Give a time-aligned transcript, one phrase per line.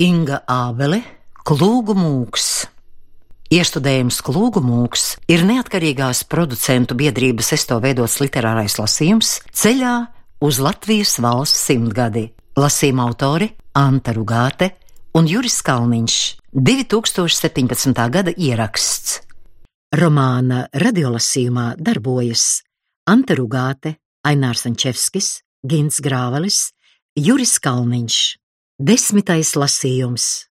[0.00, 1.02] Inga Ābele,
[1.44, 2.44] Klūgu mūks.
[3.52, 9.92] Iestudējums Klūgu mūks ir neatkarīgās producentu biedrības esto veidots literārais lasījums ceļā
[10.40, 12.30] uz Latvijas valsts simtgadi.
[12.56, 14.70] Lasījuma autori Anta Rugāte
[15.20, 16.16] un Juris Kalniņš.
[16.56, 18.08] 2017.
[18.16, 19.20] gada ieraksts.
[20.00, 22.62] Romāna radiolasījumā darbojas
[23.04, 26.70] Anta Rugāte, Ainārs Ančevskis, Gins Grāvelis,
[27.20, 28.39] Juris Kalniņš.
[28.80, 30.49] Desmitais lasījums.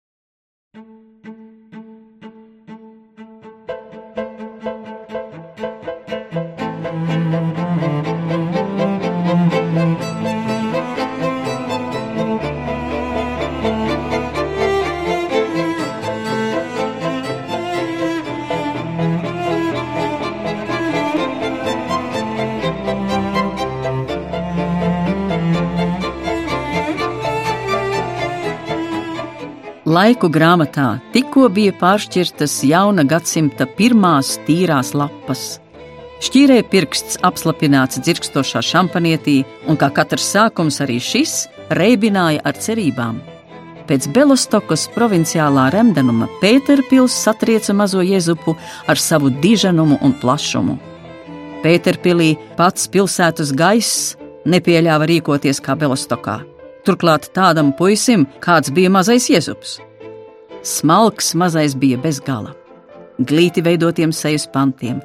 [30.09, 35.41] Laiku grāmatā tikko bija pāršķirtas jauna gadsimta pirmās tīrās lapas.
[36.25, 41.33] Šķīrē pirksts apslapināts dzirkstošā šampanietī, un kā katrs sākums arī šis
[41.77, 43.19] reibināja ar cerībām.
[43.85, 48.55] Pēc Belostokas provinciālā remdenuma Pēterpils satrieca mazo jezupu
[48.89, 50.79] ar savu diženumu un plašumu.
[51.61, 54.15] Pēterpilī pats pilsētas gaiss
[54.49, 56.39] nepieļāva rīkoties kā Belostokā.
[56.87, 59.77] Turklāt tādam puisim, kāds bija mazais iezups.
[60.63, 62.51] Smalks mazais bija bez gala,
[63.19, 64.99] glīti veidotiem sejas pantiem,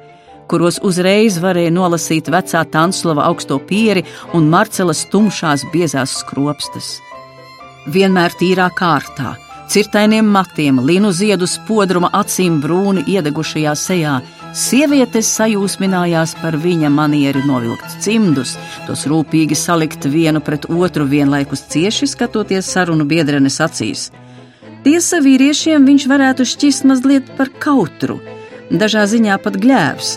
[0.51, 4.03] kuros uzreiz varēja nolasīt vecā Tanslava augsto pieri
[4.33, 6.97] un Marcelas tumšās biezās skropstas.
[7.87, 9.35] Vienmēr tīrā kārtā,
[9.71, 14.19] cirtainiem matiem, linu ziedu spodruma acīm brūni iedegušajā sejā,
[14.55, 18.53] Sievietes sajūsminājās par viņa manieri novilkt cimdus,
[18.87, 24.05] tos rūpīgi salikt vienu pret otru, vienlaikus cieši skatoties sarunu biedrenes acīs.
[24.85, 28.19] Tiesa vīriešiem viņš varētu šķist mazliet par kautru,
[28.69, 30.09] dažā ziņā pat gļēvs,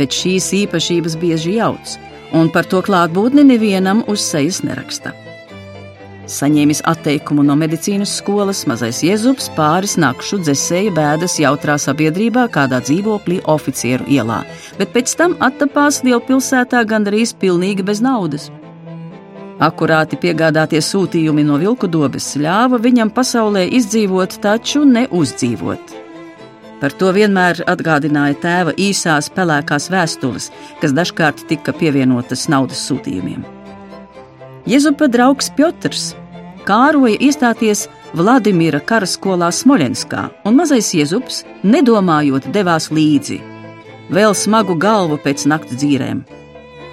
[0.00, 1.98] bet šīs īpašības bieži jauc,
[2.32, 5.12] un par to klātbūtni nevienam uz sejas neraksta.
[6.28, 13.42] Saņēmis atteikumu no medicīnas skolas, mazais Jēzus pāris nakšu dzēsēja bēdas jautrā sabiedrībā, kādā dzīvoklī
[13.44, 14.40] oficieru ielā,
[14.80, 18.48] bet pēc tam attapās lielpilsētā gandrīz pilnīgi bez naudas.
[19.58, 25.96] Akurāti piegādātie sūtījumi no vilku dobes ļāva viņam pasaulē izdzīvot, taču ne uzdzīvot.
[26.78, 33.42] Par to vienmēr atgādināja tēva īsās pelēkās vēstules, kas dažkārt tika pievienotas naudas sūtījumiem.
[34.68, 36.12] Jezupa draugs Piotrs
[36.68, 37.86] kāroja iestāties
[38.16, 43.40] Vladimira karaskolā Smolenskā, un mazais Jezups, nedomājot, devās līdzi.
[44.12, 46.22] Vēl smagu galvu pēc naktas dzīrēm.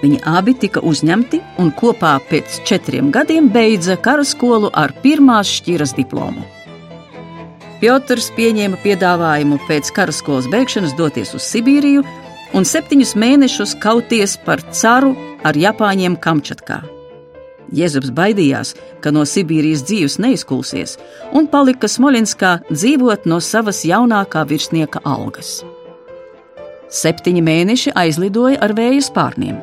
[0.01, 6.43] Viņi abi tika uzņemti un kopā pēc četriem gadiem beidza karaskolu ar pirmās šķiras diplomu.
[7.79, 12.05] Piotrs pieņēma piedāvājumu pēc karaskolas beigšanas doties uz Sibīriju
[12.55, 15.13] un septiņus mēnešus kauties par caru
[15.43, 16.81] ar Japāņiem Kamčatkā.
[17.75, 20.95] Jēzus baidījās, ka no Sibīrijas dzīves neizkulsies,
[21.33, 25.63] un palika Smoļinskā dzīvot no savas jaunākā virsnieka algas.
[26.89, 29.57] Septiņi mēneši aizlidoja ar vēja spārniem.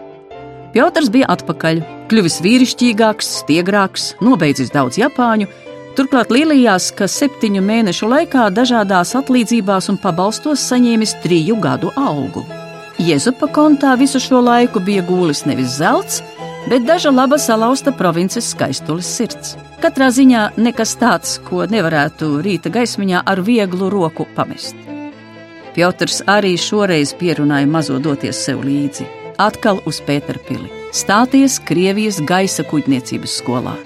[0.72, 5.50] Piotrs bija atpakaļ, kļuvis vīrišķīgāks, stiegrāks, nobeidzis daudz japāņu,
[5.98, 12.46] turklāt lielījās, ka septiņu mēnešu laikā dažādās atlīdzībās un pabalstos saņēmis triju gadu algu.
[13.02, 16.22] Jēzupa kontā visu šo laiku bija gūlis nevis zelts,
[16.70, 19.56] bet daža laba salauzta provinces skaistulis sirds.
[19.82, 24.78] Katrā ziņā nekas tāds, ko nevarētu rīta gaismiņā ar vieglu roku pamest.
[25.76, 29.08] Piotrs arī šoreiz pierunāja mazo doties sev līdzi,
[29.40, 33.76] atkal uz Pēterpili, stāties Krievijas gaisa kuģniecības skolā.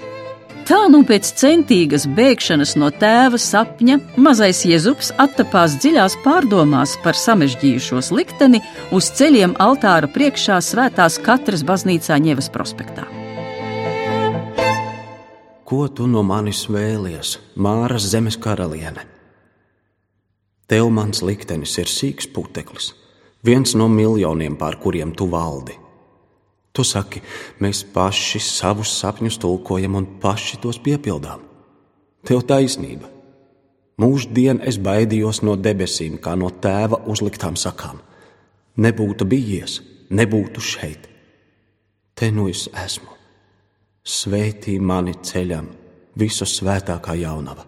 [0.67, 8.09] Tā nu pēc centīgas bēgšanas no tēva sapņa mazais Jēzus attapās dziļās pārdomās par samežģījušos
[8.11, 8.59] likteni
[8.91, 13.07] uz ceļiem altāra priekšā svētās katras baznīcā Ņevas prospektā.
[15.67, 19.07] Ko tu no manis vēlies, Māras zemes karaliene?
[20.67, 22.91] Tev mans liktenis ir sīks puteklis,
[23.47, 25.77] viens no miljoniem, pār kuriem tu valdi.
[26.75, 27.23] Tu saki,
[27.63, 31.41] mēs paši savus sapņus tulkojam un paši tos piepildām.
[32.27, 33.09] Tev taisnība.
[33.97, 37.97] Mūždien es baidījos no debesīm, kā no tēva uzliktām sakām.
[38.77, 39.79] Nebūtu bijies,
[40.13, 41.07] nebūtu šeit.
[42.13, 43.09] Te nu es esmu.
[44.05, 45.71] Sveitī mani ceļam,
[46.15, 47.65] visu svētākā jaunava.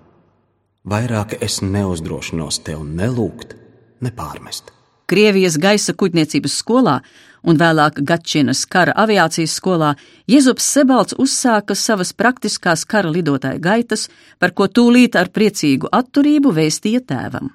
[0.85, 3.57] Vairāk es neuzdrošinos tev nelūgt,
[4.05, 4.69] nepārmest.
[5.09, 6.99] Krievijas gaisa kuģniecības skolā
[7.43, 9.93] un vēlāk Gačinas kara aviācijas skolā,
[10.29, 14.07] Jēzus Sebalts uzsāka savas praktiskās kara lidotāja gaitas,
[14.39, 17.53] par ko tūlīt ar priecīgu atturību vēstīja tēvam.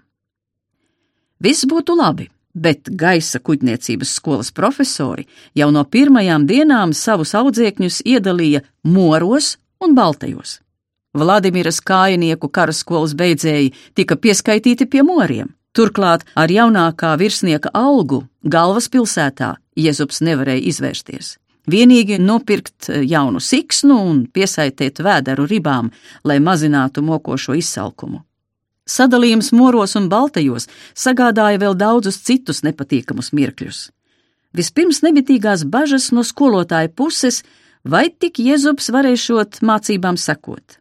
[1.45, 8.63] Viss būtu labi, bet gaisa kuģniecības skolas profesori jau no pirmajām dienām savus audzēkņus iedalīja
[8.85, 10.61] moros un baltajos.
[11.15, 15.53] Vladimiras kājinieku karaskolas beidzēji tika pieskaitīti pie moriem.
[15.75, 21.33] Turklāt ar jaunākā virsnieka algu galvaspilsētā Jēzus nevarēja izvērsties.
[21.67, 25.91] Vienīgi nopirkt eh, jaunu siksnu un piesaistīt vēderu ribām,
[26.23, 28.21] lai mazinātu mokošo izsalkumu.
[28.87, 33.89] Sadalījums moros un baltajos sagādāja vēl daudzus citus nepatīkamus mirkļus.
[34.55, 37.41] Vispirms nebitīgās bažas no skolotāja puses,
[37.83, 40.79] vai tik Jēzus varēšot mācībām sekot.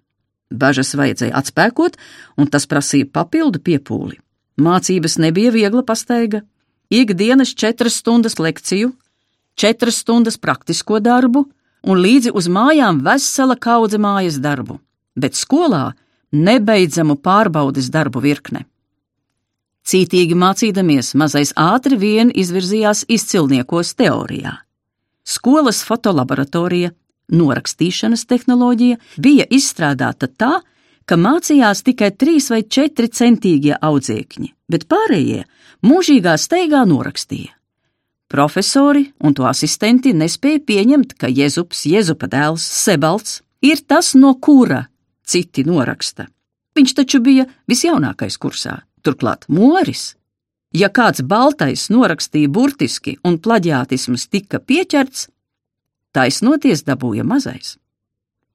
[0.53, 1.97] Bažas vajadzēja atspēkot,
[2.37, 4.19] un tas prasīja papildu piepūli.
[4.57, 6.43] Mācības nebija viegla pastaiga.
[6.93, 8.91] Ikdienas četras stundas lekciju,
[9.55, 11.45] četras stundas praktisko darbu
[11.83, 14.77] un līdzi uz mājām vesela kaudze mājas darbu,
[15.15, 15.93] bet skolā
[16.31, 18.65] nebeidzamu pārbaudes darbu virkne.
[19.83, 24.53] Cītīgi mācīdamies, mazais ātri vien izvirzījās izcilniekos teorijā.
[25.27, 26.93] Skolas fotolaboratorija,
[27.33, 30.53] norakstīšanas tehnoloģija bija izstrādāta tā,
[31.05, 35.43] ka mācījās tikai trīs vai četri centīgie audzēkņi, bet pārējie
[35.83, 37.51] mūžīgā steigā norakstīja.
[38.33, 44.87] Profesori un to asistenti nespēja pieņemt, ka Jēzus, Jēzupa dēls Sebalts, ir tas, no kura
[45.23, 46.25] citi noraksta.
[46.73, 50.15] Viņš taču bija visjaunākais kursā, turklāt Moris.
[50.73, 55.27] Ja kāds baltais norakstīja burtiski un plaģiātisms tika pieķerts,
[56.17, 57.77] taisnoties dabūja mazais.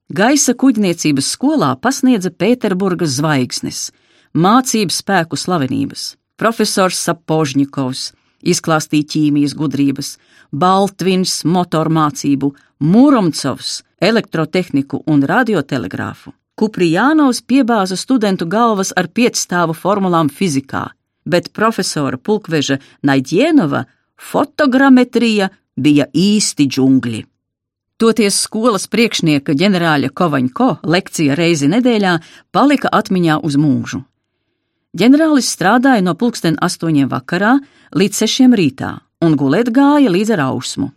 [0.09, 3.91] Gaisa kuģniecības skolā pasniedza Pēterburgas zvaigznes,
[4.33, 6.15] mācību spēku slavenības.
[6.41, 8.07] Profesors Sapožņikovs
[8.41, 10.15] izklāstīja ķīmijas gudrības,
[10.49, 16.33] Baltvins motormācību, Mūromcovs elektrotehniku un radiotelegrāfu.
[16.57, 20.87] Kuprijānovs piebāza studentu galvas ar piecstāvu formulām fizikā,
[21.29, 23.85] bet profesora Pulkveža Naidjenova
[24.17, 27.29] fotogrametrija bija īsti džungļi.
[27.99, 32.12] Toties skolas priekšnieka ģenerāļa Kovaņko lekcija reizi nedēļā
[32.55, 34.05] palika atmiņā uz mūžu.
[34.95, 37.56] Ģenerālis strādāja no pulksten astoņiem vakarā
[37.99, 38.93] līdz sešiem rītā
[39.27, 40.93] un gulēt gāja līdz ar ausmu.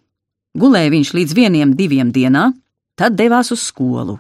[0.54, 2.52] Gulēja viņš līdz vieniem diviem dienā,
[2.94, 4.20] tad devās uz skolu.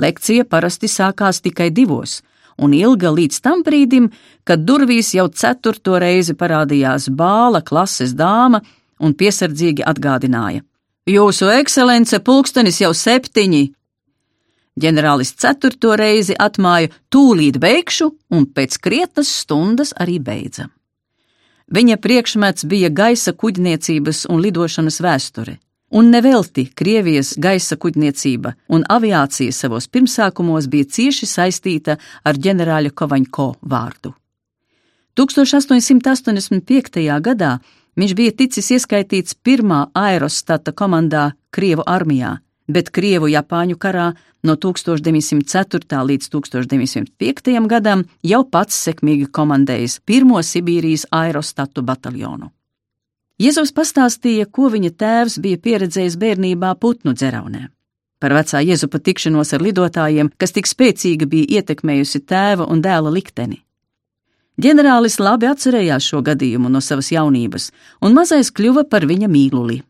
[0.00, 2.22] Lekcija parasti sākās tikai divos,
[2.56, 4.08] un ilga līdz tam brīdim,
[4.48, 8.64] kad durvīs jau ceturto reizi parādījās bāla klases dāma
[8.96, 10.64] un piesardzīgi atgādināja:
[11.04, 13.66] Jūsu ekscelence, pulkstenis jau septiņi!
[14.80, 20.70] Ģenerālis ceturto reizi atmāja tūlīt beigšu, un pēc krietnas stundas arī beidza.
[21.68, 25.58] Viņa priekšmets bija gaisa kuģniecības un lidošanas vēsture,
[25.92, 33.48] un nevelti Krievijas gaisa kuģniecība un aviācija savos pirmsākumos bija cieši saistīta ar ģenerāļa Kovaņko
[33.60, 34.16] vārdu.
[35.20, 37.04] 1885.
[37.20, 37.58] gadā
[37.94, 44.08] Viņš bija ticis ieskaitīts pirmā aerostata komandā Krievu armijā, bet Krievu-Japāņu karā
[44.42, 46.00] no 1904.
[46.10, 47.68] līdz 1905.
[47.70, 52.50] gadam jau pats sekmīgi komandējis pirmo Sibīrijas aerostatu bataljonu.
[53.38, 57.68] Jēzus pastāstīja, ko viņa tēvs bija pieredzējis bērnībā putnu dzeraunē.
[58.22, 63.63] Par vecā Jēzupa tikšanos ar lidotājiem, kas tik spēcīgi bija ietekmējusi tēva un dēla likteni.
[64.54, 67.72] Ģenerālis labi atcerējās šo gadījumu no savas jaunības,
[68.06, 69.80] un mazais kļuva par viņa mīluli.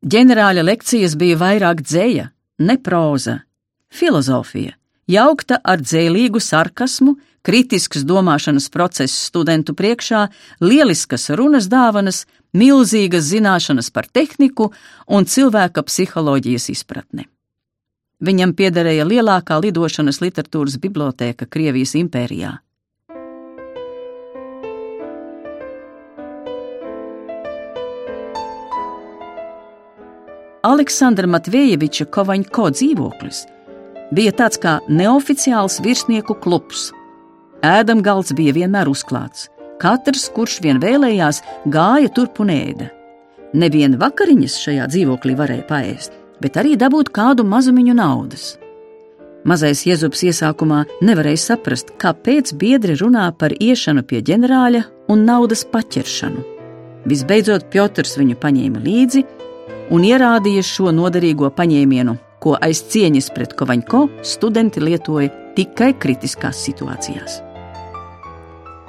[0.00, 2.30] Ģenerāļa lekcijas bija vairāk dzēja,
[2.64, 3.42] ne proza,
[3.92, 4.72] filozofija,
[5.04, 10.22] jaukta ar dzēlīgu sarkasmu, kritisks domāšanas process studentu priekšā,
[10.64, 12.24] lieliskas runas dāvanas,
[12.56, 14.70] milzīgas zināšanas par tehniku
[15.08, 17.28] un cilvēka psiholoģijas izpratni.
[18.20, 22.56] Viņam piederēja lielākā lidošanas literatūras biblioteka Krievijas impērijā.
[30.60, 33.38] Aleksandra Matvejeviča Kovaņko dzīvoklis
[34.12, 36.90] bija tāds kā neoficiāls virsnieku klubs.
[37.64, 39.46] Ēdamgalds bija vienmēr uzklāts.
[39.80, 41.40] Katrs, kurš vien vēlējās,
[41.72, 42.90] gāja turp un ēda.
[43.56, 48.52] Neviena vakariņas šajā dzīvoklī varēja paēst, bet arī dabūt kādu mazumiņu naudas.
[49.48, 56.44] Mazais Jēzus iesākumā nevarēja saprast, kāpēc biedri runā par iešanu pie ģenerāļa un naudas paķeršanu.
[57.08, 59.24] Visbeidzot, Piotrs viņu paņēma līdzi
[59.90, 67.42] un ierādīja šo noderīgo paņēmienu, ko aiz cieņas pret Kovaņko studenti lietoja tikai kritiskās situācijās.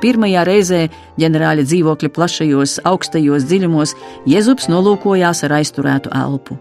[0.02, 0.82] pirmajā reizē
[1.22, 3.94] ģenerāļa dzīvokļa plašajos, augstajos dziļumos
[4.26, 6.58] Jēzus nolūkojās ar aizturētu elpu.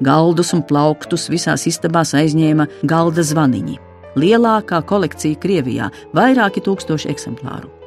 [0.00, 3.76] Galdus un plauktus visās istabās aizņēma galda zvaniņi.
[4.16, 7.81] Lielākā kolekcija Krievijā- vairāki tūkstoši eksemplāru.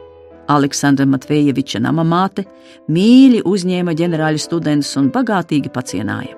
[0.51, 2.45] Aleksandra Matvejeviča nama māte
[2.91, 6.35] mīļi uzņēma ģenerāļu studentus un bagātīgi pacienāja.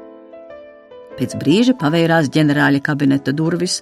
[1.17, 3.79] Pēc brīža pavērās ģenerāļa kabineta durvis,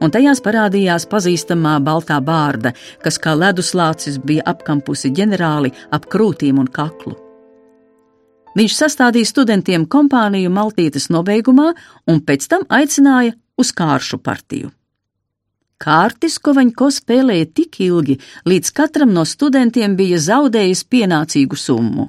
[0.00, 6.70] un tajās parādījās pazīstamā baltā bārda, kas kā leduslācis bija apkampusi ģenerāli ap krūtīm un
[6.70, 7.16] kaklu.
[8.56, 11.72] Viņš sastādīja studentiem kompāniju Maltītes nobeigumā
[12.08, 14.70] un pēc tam aicināja uz kāršu partiju.
[15.76, 18.16] Kārtis Kovaņko spēlēja tik ilgi,
[18.48, 22.08] līdz katram no studentiem bija zaudējis pienācīgu summu.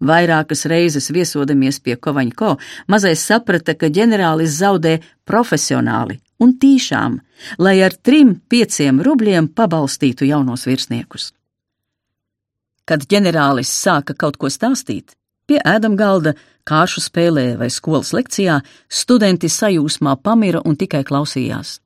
[0.00, 2.54] Vairākas reizes viesodamies pie Kovaņko,
[2.88, 7.18] mazais saprata, ka ģenerālis zaudē profesionāli un tīšām,
[7.58, 11.32] lai ar trim pieciem rubļiem pabalstītu jaunos virsniekus.
[12.86, 15.18] Kad ģenerālis sāka kaut ko stāstīt,
[15.50, 21.80] pie ēdamgalda, kāšu spēlē vai skolas lekcijā, studenti sajūsmā pamira un tikai klausījās.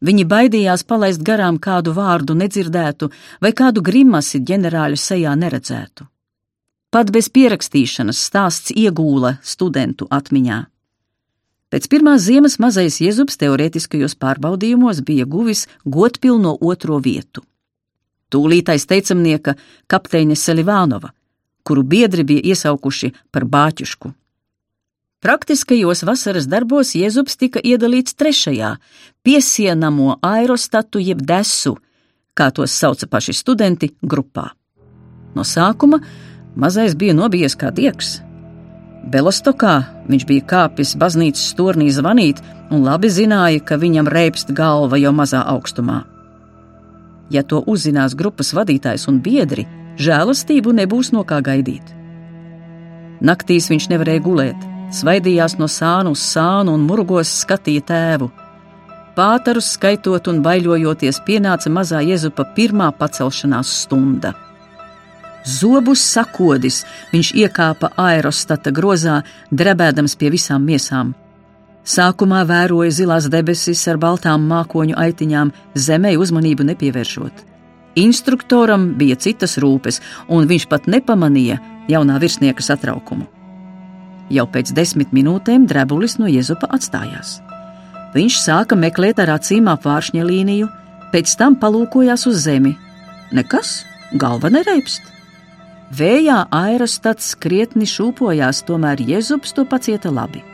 [0.00, 3.10] Viņi baidījās palaist garām kādu vārdu nedzirdētu
[3.44, 6.06] vai kādu grimasi ģenerāļa sejā neredzētu.
[6.90, 10.64] Pat bez pierakstīšanas stāsts iegūla studentu atmiņā.
[11.70, 17.44] Pēc pirmās ziemas mazais Jēzus teorētiskajos pārbaudījumos bija guvis godpilno otro vietu.
[18.30, 19.54] Tūlītais teicamnieka
[19.90, 21.12] kapteiņa Selivānova,
[21.62, 24.14] kuru biedri bija iesaukuši par bāķušku.
[25.20, 28.70] Praktiskajos vasaras darbos Jēzus tika iedalīts trešajā,
[29.20, 31.74] piesienamo aerostatu jeb desu,
[32.32, 34.48] kā tos sauca paši studenti, grupā.
[35.36, 36.00] No sākuma
[36.56, 38.18] Mazais bija nobijies kā diegs.
[39.12, 39.74] Belostokā
[40.08, 42.40] viņš bija kāpis baznīcas stūrnī zvanīt
[42.72, 46.02] un labi zināja, ka viņam reipst galva jau mazā augstumā.
[47.30, 49.68] Ja to uzzinās grupas vadītājs un biedri,
[50.00, 51.94] žēlastību nebūs no kā gaidīt.
[53.20, 58.30] Naktīs viņš nevarēja gulēt, svaidījās no sānu uz sānu un murgos skatīja tēvu.
[59.16, 64.34] Pātarus skaitot un baiļojoties, pienāca mazā Jēzupa pirmā pacelšanās stunda.
[65.46, 66.82] Zobus sakodis,
[67.12, 71.14] viņš iekāpa aerostata grozā, drebēdams pie visām miesām.
[71.84, 77.46] Sākumā vēroja zilās debesis ar baltām mākoņu aitiņām, zemē uzmanību nepievēršot.
[77.98, 81.58] Instruktoram bija citas rūpes, un viņš pat nepamanīja
[81.90, 83.39] jaunā virsnieka satraukumu.
[84.30, 87.40] Jau pēc desmit minūtēm drebulis no Jēzupa atstājās.
[88.14, 90.68] Viņš sāka meklēt ar acīm apvāršņa līniju,
[91.10, 92.76] pēc tam palūkojās uz zemi.
[93.34, 93.80] Nekas,
[94.18, 95.02] galva nereipst.
[95.94, 100.44] Vējā aerostats krietni šūpojās, tomēr Jēzus to pacieta labi.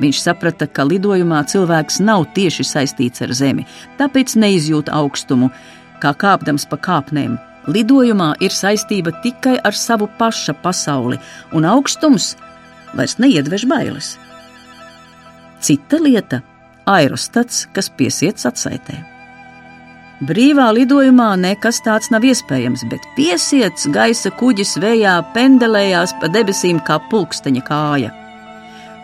[0.00, 3.64] Viņš saprata, ka lidojumā cilvēks nav tieši saistīts ar zemi,
[3.96, 5.48] tāpēc neizjūt augstumu,
[6.02, 7.38] kā kāpdams pa kāpnēm.
[7.70, 11.16] Lidojumā ir saistība tikai ar savu paša pasauli,
[11.56, 12.34] un augstums
[12.96, 14.14] vairs neiedvež bailes.
[15.60, 16.42] Cita lieta-
[16.96, 19.14] aerostats, kas piesiets atsaitē.
[20.22, 27.00] Brīvā lidojumā nekas tāds nav iespējams, bet piesiets gaisa kuģis vējā pendelējās pa debesīm kā
[27.10, 28.12] pulksteņa kāja.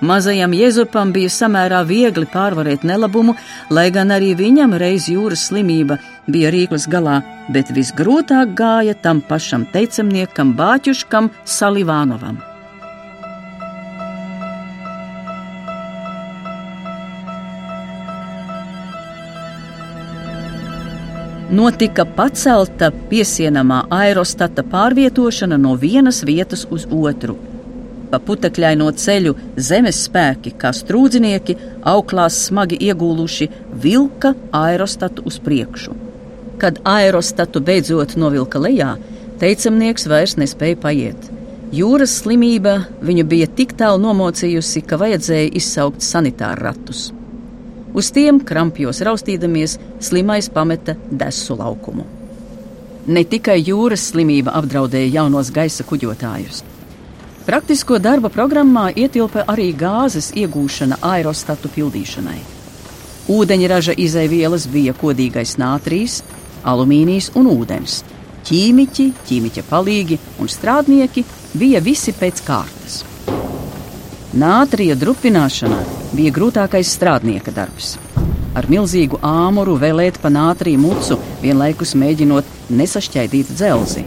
[0.01, 3.35] Mazajam Jēzupam bija samērā viegli pārvarēt nelabumu,
[3.71, 5.99] lai gan arī viņam reiz jūras slimība
[6.31, 7.21] bija rīklas galā,
[7.53, 12.50] bet visgrūtāk gāja tam pašam teicamniekam Bāķuškam Salivānovam.
[21.51, 27.37] Notika pacelta piesienamā aerostata pārvietošana no vienas vietas uz otru.
[28.11, 29.35] Pa putekļaino ceļu
[29.69, 33.51] zemes spēki, kā strūdznieki, auklās smagi iegūluši,
[33.83, 35.95] vilka aerostatu uz priekšu.
[36.63, 38.97] Kad aerostatu beidzot novilka lejā,
[39.43, 41.31] teicamnieks vairs nespēja paiet.
[41.75, 47.09] Jūras slimība viņu bija tik tālu nomocījusi, ka vajadzēja izsaukt sanitāru ratus.
[47.95, 52.05] Uz tiem krampjos raustīdamies, slimais pameta desu laukumu.
[53.11, 56.63] Ne tikai jūras slimība apdraudēja jaunos gaisa kuģotājus.
[57.47, 62.39] Praktisko darba programmā ietilpa arī gāzes iegūšana aerostatu pildīšanai.
[63.31, 66.21] Ūdeņraža izaivielas bija kodīgais nātrijs,
[66.63, 68.03] alumīnijs un ūdens.
[68.47, 71.25] Ķīmiķi, ķīmiķa palīgi un strādnieki
[71.59, 73.01] bija visi pēc kārtas.
[74.31, 75.81] Nātrija drupināšana
[76.17, 77.95] bija grūtākais strādnieka darbs.
[78.57, 84.03] Ar milzīgu āmuru vēlēt pa nātriju mucu, vienlaikus mēģinot nesašķaidīt dzelzi.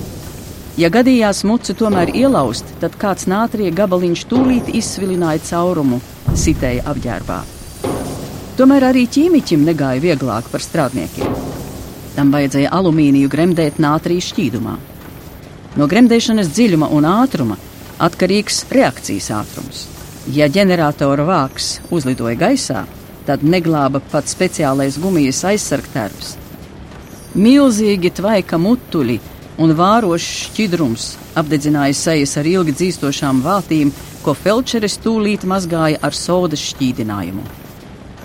[0.76, 6.02] Ja gadījās mucu tomēr ielaust, tad kāds nātrija gabaliņš tūlīt izsvilināja caurumu,
[6.34, 7.40] sitēja apģērbā.
[8.58, 11.38] Tomēr arī ķīmiķim negāja vieglāk par strādniekiem.
[12.18, 14.76] Tam vajadzēja alumīniju gremdēt nātrija šķīdumā.
[15.80, 17.58] No gremdēšanas dziļuma un ātruma
[18.04, 19.93] atkarīgs reakcijas ātrums.
[20.32, 22.86] Ja ģeneratora vāks uzlidoja gaisā,
[23.28, 26.38] tad neglāba pat speciālais gumijas aizsargtērps.
[27.36, 29.18] Milzīgi tvaika mutuļi
[29.60, 33.92] un vārošs šķidrums apdedzināja sejas ar ilgi dzīstošām vātīm,
[34.24, 37.44] ko felčeris tūlīt mazgāja ar sodas šķīdinājumu.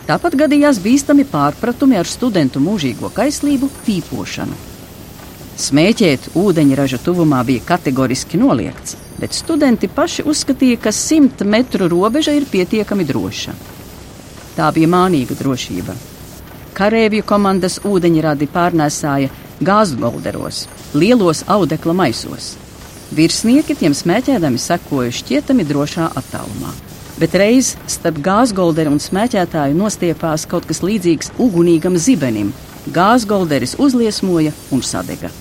[0.06, 4.54] Tāpat gadījās bīstami pārpratumi ar studentu mūžīgo kaislību pīpošanu.
[5.58, 12.46] Smēķēt ūdeņraža tuvumā bija kategoriski noliegts, bet studenti paši uzskatīja, ka simt metru robeža ir
[12.50, 13.54] pietiekami droša.
[14.56, 15.94] Tā bija mānīga drošība.
[16.78, 19.30] Karēvju komandas ūdeņradi pārnēsāja
[19.64, 22.54] gāzgolderos, lielos audekla maisos.
[23.14, 26.74] Virsnieki tiem smēķēdami sekoja šķietami drošā attālumā.
[27.18, 32.54] Bet reiz starp gāzgolderu un smēķētāju nostiepās kaut kas līdzīgs ugunīgam zibenim.
[32.94, 35.32] Gāzgolderis uzliesmoja un sadega.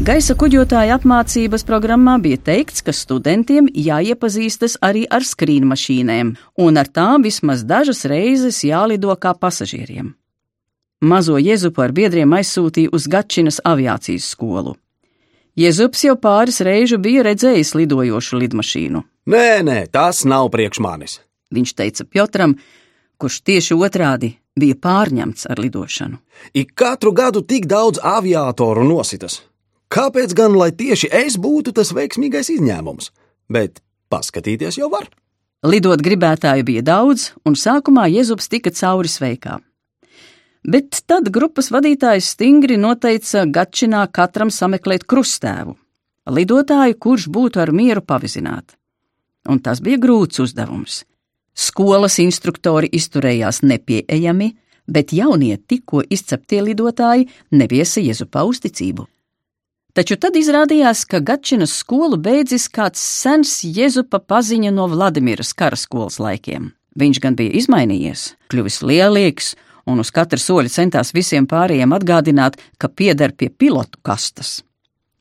[0.00, 6.30] Gaisa kuģotāja apmācības programmā bija teikts, ka studentiem jāiepazīstas arī ar skrīnmašīnēm,
[6.64, 10.14] un ar tām vismaz dažas reizes jālido kā pasažieriem.
[11.04, 14.72] Mazo Jezupu ar biedriem aizsūtīja uz Gačinas aviācijas skolu.
[15.60, 19.04] Jezups jau pāris reižu bija redzējis lidojošu lidmašīnu.
[19.28, 21.18] Nē, nē, tas nav priekš manis.
[21.52, 22.56] Viņš teica Piotram,
[23.20, 26.16] kurš tieši otrādi bija pārņemts ar lidošanu.
[26.56, 29.42] Ik katru gadu tik daudz aviatoru nositas.
[29.90, 33.10] Kāpēc gan lai tieši es būtu tas veiksmīgais izņēmums?
[33.50, 33.80] Bet
[34.12, 35.08] paskatīties jau var.
[35.66, 39.64] Lidot gribētāju bija daudz, un sākumā Jēzus tika cauri sveikām.
[40.62, 45.74] Bet tad grupas vadītājs stingri noteica Gačinā katram sameklēt krustēvu,
[46.38, 48.76] lidotāju, kurš būtu ar mieru pavizināt.
[49.48, 51.02] Un tas bija grūts uzdevums.
[51.56, 54.52] Skolas instruktori izturējās nepieejami,
[54.86, 59.08] bet jaunie tikko izceptie lidotāji neviesa Jēzupa uzticību.
[59.96, 66.70] Taču tad izrādījās, ka Gačinas skolu beidzis kāds sens Jēzupa paziņa no Vladimiras karaskolas laikiem.
[67.00, 69.54] Viņš gan bija izmainījies, kļuvis lielīgs
[69.90, 74.60] un uz katra soļa centās visiem pārējiem atgādināt, ka pieder pie pilotu kastes.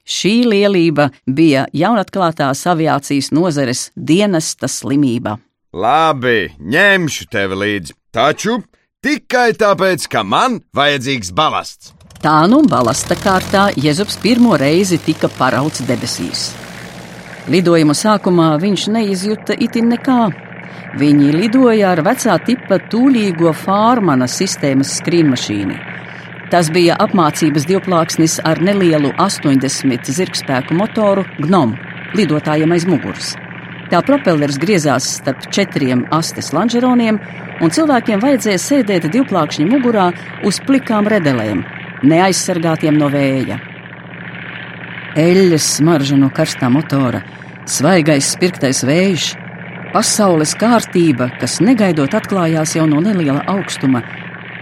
[0.09, 5.37] Šī lielība bija jaunatklātās aviācijas nozares dienesta slimība.
[5.73, 8.57] Labi, ņemšu tevi līdzi, taču
[9.05, 11.93] tikai tāpēc, ka man vajadzīgs balasts.
[12.19, 16.49] Tā nu balasta kārtā Jēzus pirmo reizi tika parauts debesīs.
[17.47, 20.21] Lidojuma sākumā viņš neizjuta itin nekā,
[20.97, 25.75] Viņi lidoja ar vecā tipa tūlīgo Fārmana sistēmas skrīnmašīnu.
[26.49, 31.75] Tas bija apmācības divplāksnis ar nelielu 80 zirgspēku motoru Gnom,
[32.17, 33.35] lidotājiem aiz muguras.
[33.93, 37.21] Tā propellers griezās starp četriem astes lanžeroniem,
[37.61, 40.09] un cilvēkiem vajadzēja sēdēt divplākšņa mugurā
[40.45, 41.61] uz plikām redelēm,
[42.03, 43.59] neaizsargātiem no vēja.
[45.19, 47.23] Eļļas smarža no karstā motora,
[47.67, 49.33] svaigais spirktais vējš,
[49.89, 54.03] Pasaules kārtība, kas negaidot atklājās jau no neliela augstuma,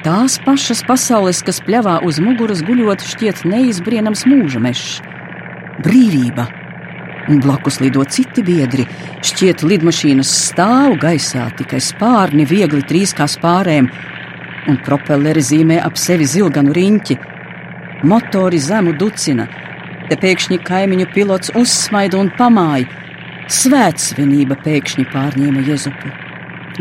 [0.05, 5.01] tās pašas pasaules, kas pļāvā uz muguras guļot, šķiet neizbrienams mūža mežs.
[5.83, 6.47] Brīvība!
[7.27, 8.85] Un blakus lido citi biedri.
[9.19, 13.91] Šķiet, lidmašīnas stāv gaisā, tikai spārni viegli trīs kā spārēm,
[14.67, 17.17] un propelleri zīmē ap sevi zilganu riņķi.
[18.07, 19.47] Motori zemu ducina,
[20.09, 23.05] te pēkšņi kaimiņu pilots uzsmaida un pamāja
[23.47, 26.09] Svētsvinība pēkšņi pārņēma Jēzupu.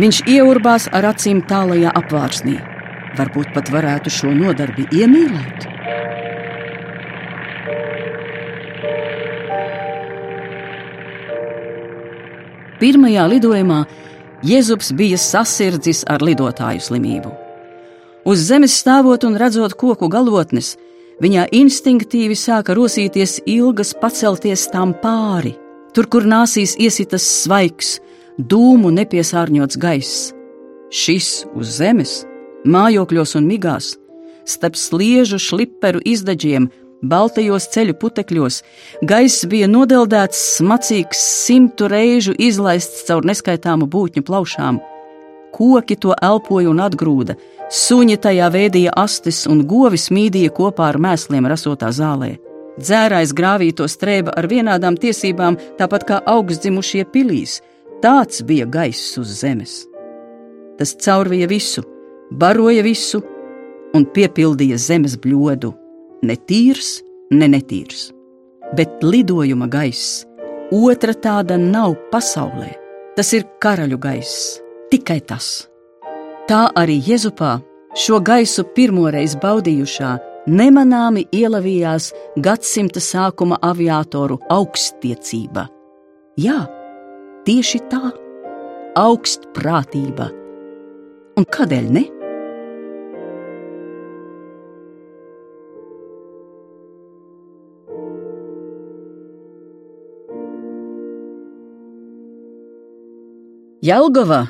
[0.03, 2.57] Viņš ieurbās ar acīm tālajā apvārsnī.
[3.17, 5.69] Varbūt pat varētu šo nodarbi iemīlēt.
[12.83, 13.81] Pirmajā lidojumā
[14.45, 17.46] Jēzus bija sasirdzis ar lidotāju slimību.
[18.27, 20.75] Uz zemes stāvot un redzot koku galotnes,
[21.23, 25.55] viņā instinktīvi sāka rosīties ilgas pacelties tām pāri
[25.97, 27.97] tur, kur nāsīs iesitas svaigs,
[28.37, 30.33] dūmu nepiesārņots gaiss.
[30.93, 32.19] Šis uz zemes,
[32.69, 33.95] mājokļos un migās,
[34.45, 36.69] starp sliežu šliperu izdaģiem,
[37.07, 38.61] baltajos ceļu putekļos,
[39.09, 44.83] gaiss bija nodeldēts, smacīgs, simtu reižu izlaists caur neskaitāmu būtņu plaušām.
[45.57, 47.37] Koki to elpoja un atgrūda,
[47.73, 52.35] suņi tajā veidīja astes un govi smīdīja kopā ar mēsliem rasotā zālē.
[52.77, 57.63] Dzērājs grāvī to strēba ar vienādām tiesībām, tāpat kā augstdzimušie pilīs.
[58.05, 59.87] Tāds bija gaiss uz zemes.
[60.77, 61.87] Tas caurvīja visu,
[62.31, 63.23] baroja visu
[63.97, 65.73] un piepildīja zemes bļodu.
[66.29, 66.99] Ne tīrs,
[67.33, 68.11] ne netīrs,
[68.77, 70.27] bet lidojuma gaiss.
[70.75, 72.75] Otra tāda nav pasaulē.
[73.17, 74.59] Tas ir karaļu gaiss,
[74.91, 75.67] tikai tas.
[76.47, 77.57] Tā arī Jēzupā
[77.97, 80.11] šo gaisu pirmoreiz baudījušā
[80.47, 85.67] nemanāmi ielavījās gadsimta sākuma aviatoru augsttiecība.
[86.39, 86.67] Jā,
[87.49, 88.13] tieši tā-
[89.07, 90.31] augstprātība.
[91.37, 92.05] Un kādēļ ne?
[103.87, 104.47] Jelgava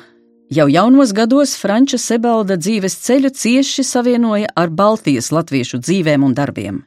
[0.49, 6.81] jau jaunos gados Franča Sebalda dzīves ceļu cieši savienoja ar Baltijas latviešu dzīvēm un darbiem.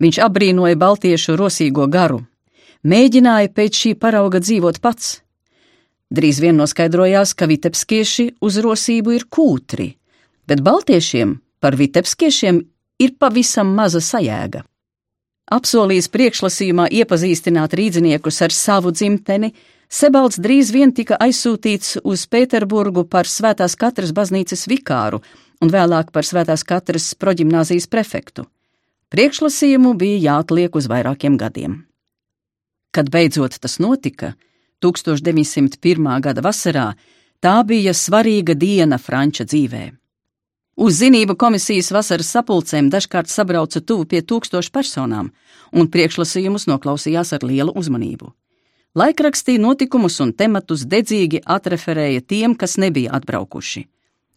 [0.00, 2.22] Viņš apbrīnoja baltiešu rosīgo garu,
[2.82, 5.20] mēģināja pēc šī parauga dzīvot pats.
[6.10, 9.92] Drīz vien noskaidrojās, ka vitepskieši uz rosību ir kūtri,
[10.48, 12.64] bet baltiešiem par vitepskiešiem
[12.98, 14.64] ir pavisam maza sajēga.
[15.50, 19.52] Apsolījis priekšlasījumā iepazīstināt rīdziniekus ar savu dzimteni,
[19.90, 25.18] Sebalds drīz vien tika aizsūtīts uz Pēterburgu par Svētās Katras baznīcas vikāru
[25.60, 28.44] un vēlāk par Svētās Katras proģimnāzijas prefektu.
[29.10, 31.80] Priekšlasījumu bija jāatliek uz vairākiem gadiem.
[32.94, 34.36] Kad beidzot tas notika,
[34.78, 36.06] 1901.
[36.22, 36.92] gada vasarā,
[37.42, 39.88] tā bija svarīga diena Franča dzīvē.
[40.80, 45.32] Uz zinību komisijas vasaras sapulcēm dažkārt sabrauca tuvu pie tūkstošu personām,
[45.74, 48.30] un priekšlasījumus noklausījās ar lielu uzmanību.
[48.98, 53.84] Laikrakstī notikumus un tematus dedzīgi atreferēja tiem, kas nebija atbraukuši.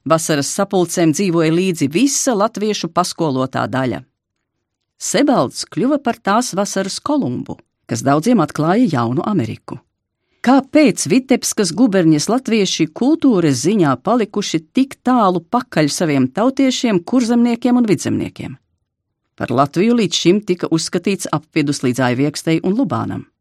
[0.06, 4.04] Vasaras sapulcēm dzīvoja līdzi visa latviešu paskolotā daļa.
[5.02, 7.58] Sebalds kļuva par tās vasaras Kolumbu,
[7.90, 9.80] kas daudziem atklāja jaunu Ameriku.
[10.46, 18.58] Kāpēc Vitebskas guberņas latvieši kultūras ziņā palikuši tik tālu pakaļ saviem tautiešiem, kurzemniekiem un vidzemniekiem?
[19.34, 23.33] Par Latviju līdz šim tika uzskatīts apvidus līdz Aiviekstei un Lubānam.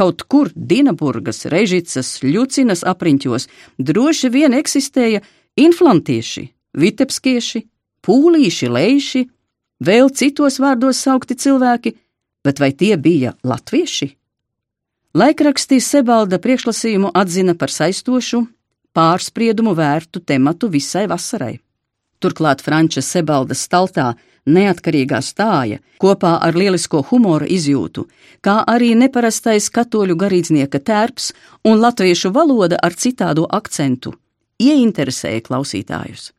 [0.00, 3.44] Kaut kur Dienaburgas, Režicas, Ļucinas apriņķos
[3.76, 5.20] droši vien eksistēja
[5.60, 6.46] inflantieši,
[6.80, 7.60] vitepskieši,
[8.08, 9.22] pūlīši, leiši,
[9.84, 11.92] vēl citos vārdos saukti cilvēki,
[12.40, 14.08] bet vai tie bija latvieši?
[15.20, 18.46] Laikrakstīs Sebalda priekšlasījumu atzina par saistošu,
[18.96, 21.58] pārspriedumu vērtu tematu visai vasarai.
[22.24, 24.14] Turklāt Franča Sebalda staltā
[24.46, 28.06] neatkarīgā stāja kopā ar lielisko humora izjūtu,
[28.40, 31.32] kā arī neparastais katoļu garīdznieka tērps
[31.64, 34.14] un latviešu valoda ar citādo akcentu,
[34.60, 36.30] ieinteresēja klausītājus.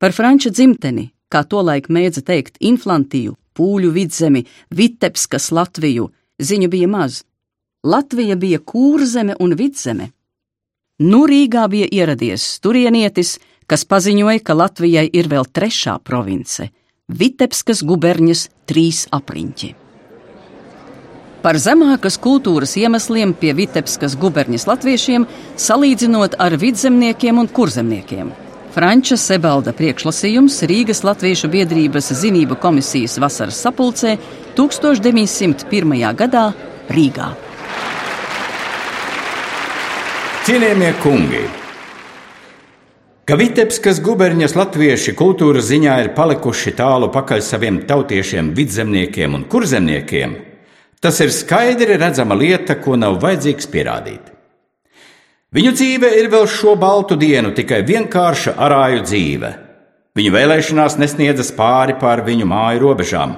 [0.00, 6.08] Par Franča dzimteni, kā tolaik mēdza teikt, inflantiju, pūļu vidzemi, Vitebskas Latviju,
[6.40, 7.24] ziņu bija maz.
[7.84, 10.10] Latvija bija kūrzeme un vidzeme.
[11.00, 13.38] Nu Rīgā bija ieradies turienietis,
[13.70, 16.70] kas paziņoja, ka Latvijai ir vēl trešā province-
[17.20, 19.74] Vitebskas guberņas trīs apriņķi.
[21.40, 28.32] Par zemākas kultūras iemesliem pie Vitebskas guberņas latviešiem salīdzinot ar vidzemniekiem un kurzemniekiem.
[28.74, 34.18] Franča Sebalda priekšlasījums Rīgas Latviešu biedrības zinību komisijas vasaras sapulcē
[34.58, 36.14] 1901.
[36.14, 36.52] gadā
[36.90, 37.32] Rīgā.
[40.44, 41.59] Cienījamie kungi!
[43.28, 50.36] Ka Vitebskas guberņas latvieši kultūras ziņā ir palikuši tālu pakaļ saviem tautiešiem, vidzemniekiem un kurzemniekiem,
[51.00, 54.32] tas ir skaidri redzama lieta, ko nav vajadzīgs pierādīt.
[55.50, 59.52] Viņu dzīve ir vēl šo baltu dienu tikai vienkārša arāju dzīve.
[60.14, 63.34] Viņu vēlēšanās nesniedzas pāri pār viņu māju robežām.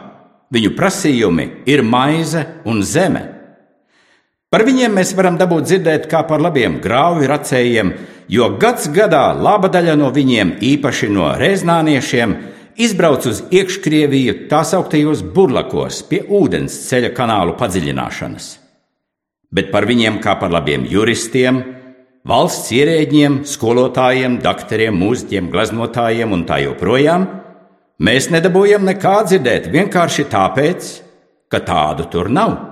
[0.53, 3.23] Viņu prasījumi ir maize un zeme.
[4.53, 7.93] Par viņiem mēs varam dabūt dzirdēt kā par labiem grauju racējiem,
[8.29, 12.35] jo gads gadā laba daļa no viņiem, īpaši no reznāniešiem,
[12.77, 18.49] izbrauc uz iekškrieviju tā sauktajos burlakos pie ūdens ceļa kanālu padziļināšanas.
[19.53, 21.63] Bet par viņiem kā par labiem juristiem,
[22.29, 27.25] valsts ierēģiem, skolotājiem, doktoriem, mūziķiem, glaznotājiem un tā joprojām,
[28.05, 30.93] mēs nedabūjam nekā dzirdēt vienkārši tāpēc,
[31.49, 32.72] ka tādu tur nav.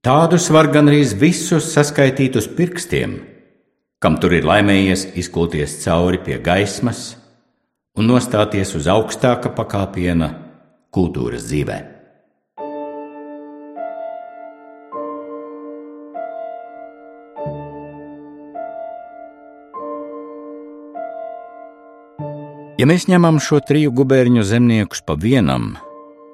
[0.00, 3.18] Tādus var gan arī visus saskaitīt uz pirkstiem,
[4.00, 7.18] kam tur ir laimējies izkulties cauri pie gaismas
[8.00, 10.30] un nostāties uz augstāka pakāpiena
[10.88, 11.76] kultūras dzīvē.
[22.80, 25.74] Ja mēs ņemam šo triju guberniju zemniekus pa vienam,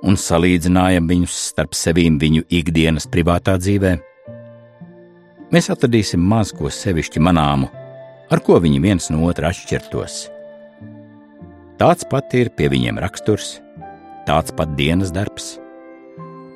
[0.07, 3.97] un salīdzinājam viņus starp sevīm viņu ikdienas privātā dzīvē,
[5.53, 7.69] mēs atradīsim maz ko sevišķi manāmu,
[8.31, 10.27] ar ko viņi viens no otra atšķirtos.
[11.77, 13.59] Tāds pat ir pie viņiem raksturs,
[14.29, 15.57] tāds pat dienas darbs.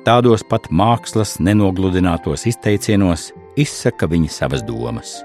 [0.01, 3.27] Tādos pat mākslas nenogludinātos izteicienos
[3.59, 5.19] izsaka viņi savas domas.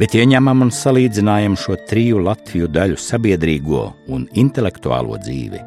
[0.00, 5.60] Bet, ja ņemam un salīdzinājam šo triju Latviju daļu sabiedrīgo un intelektuālo dzīvi,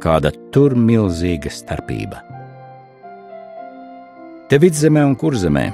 [0.00, 2.22] kāda tur milzīga starpība.
[4.48, 5.66] Te vidzemē un kurzemē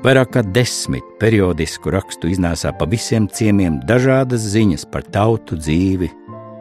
[0.00, 6.08] vairāk kā desmit periodisku rakstu iznēsā pa visiem ciemiemiem dažādas ziņas par tautu dzīvi,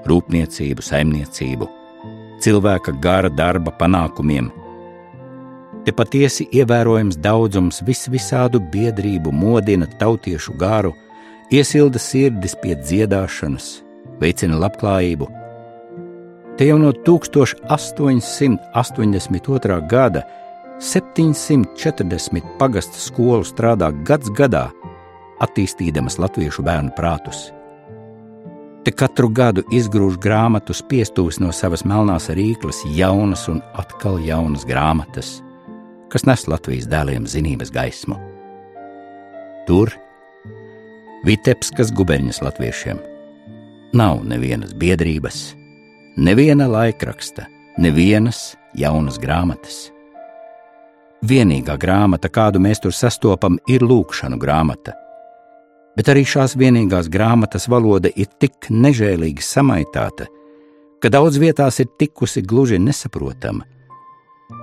[0.10, 1.70] rūpniecību, saimniecību,
[2.44, 4.52] cilvēka gara darba panākumiem.
[5.86, 10.92] Te patiesi ievērojams daudzums visvisādu biedrību modina tautiešu garu,
[11.50, 13.78] iesilda sirdis pie dziedāšanas,
[14.20, 15.39] veicina labklājību.
[16.60, 19.80] Te jau no 1882.
[19.88, 20.28] gada
[20.80, 24.68] 740 pagasta skolu strādā gads gadā,
[25.40, 27.54] attīstīdamas latviešu bērnu prātus.
[28.84, 35.40] Te katru gadu izgrūž grāmatu spiestūs no savas melnās rīkles, jaunas un atkal jaunas grāmatas,
[36.12, 38.20] kas nes Latvijas dēliem zinības gaismu.
[39.64, 39.96] Tur
[41.24, 43.00] Vitebskas guberņas latviešiem
[43.96, 45.56] nav nevienas biedrības,
[46.20, 47.48] neviena laikraksta,
[47.80, 49.88] nevienas jaunas grāmatas
[51.20, 54.94] Vienīgā grāmata, kādu mēs tur sastopam, ir lūkšanu grāmata.
[55.98, 60.28] Bet arī šās vienīgās grāmatas valoda ir tik nežēlīgi samaitāta,
[61.04, 63.66] ka daudz vietās ir tikusi gluži nesaprotama,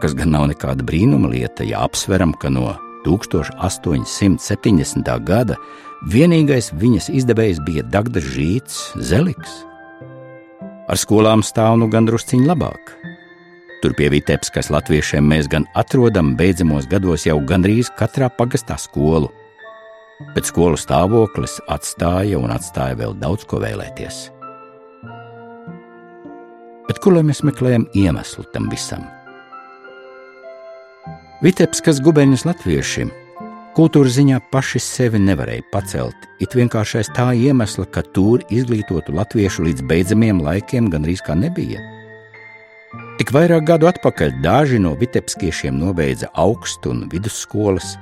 [0.00, 5.24] kas gan nav nekāda brīnuma lieta, ja apsveram, ka no 1870.
[5.28, 5.56] gada
[6.08, 9.75] vienīgais viņas izdevējs bija Dagdas Žīts Zeliks.
[10.86, 12.92] Ar skolām stāv nu gan drusciņ labāk.
[13.82, 19.32] Tur pie Vitebskas latviešiem mēs gan atrodam beidzamos gados jau gandrīz katrā pagastā skolu.
[20.32, 24.22] Bet skolu stāvoklis atstāja un atstāja vēl daudz ko vēlēties.
[26.86, 29.02] Bet kur lai mēs meklējam iemeslu tam visam?
[31.42, 33.10] Vitebskas gubeņas latvieši
[33.76, 39.84] kultūras ziņā paši sevi nevarēja pacelt, it vienkāršais tā iemesla, ka tur izglītotu latviešu līdz
[39.90, 41.82] beidzamiem laikiem gandrīz kā nebija.
[43.20, 47.94] Tik vairāk gadu atpakaļ daži no vitebskiešiem nobeidza augstu un vidusskolas,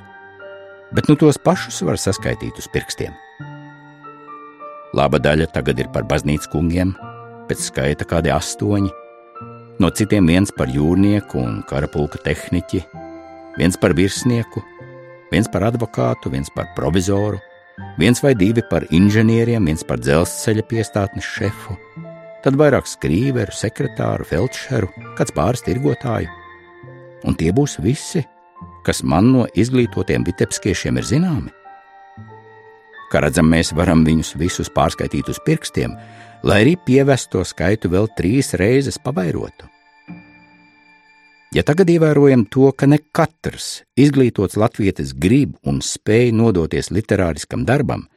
[0.94, 3.14] bet nu tos pašus var saskaitīt uz pirkstiem.
[4.94, 6.92] Laba daļa tagad ir par baznīcas kungiem,
[7.48, 8.92] pēc skaita kādi astoņi,
[9.82, 12.84] no citiem viens par jūrnieku un karapulka tehniķi,
[13.58, 14.62] viens par virsnieku,
[15.34, 17.42] viens par advokātu, viens par provizoru,
[17.98, 21.78] viens vai divi par inženieriem, viens par dzelzceļa piestātnes šefu
[22.44, 26.28] tad vairāk skrīveru, sekretāru, felčeru, kāds pāris tirgotāju.
[27.24, 28.20] Un tie būs visi,
[28.84, 31.52] kas man no izglītotiem vitepskiešiem ir zināmi.
[33.12, 35.94] Kā redzam, mēs varam viņus visus pārskaitīt uz pirkstiem,
[36.44, 39.70] lai arī pievesto skaitu vēl trīs reizes pavairotu.
[41.54, 48.08] Ja tagad ievērojam to, ka ne katrs izglītots latvietis grib un spēj nodoties literāriskam darbam,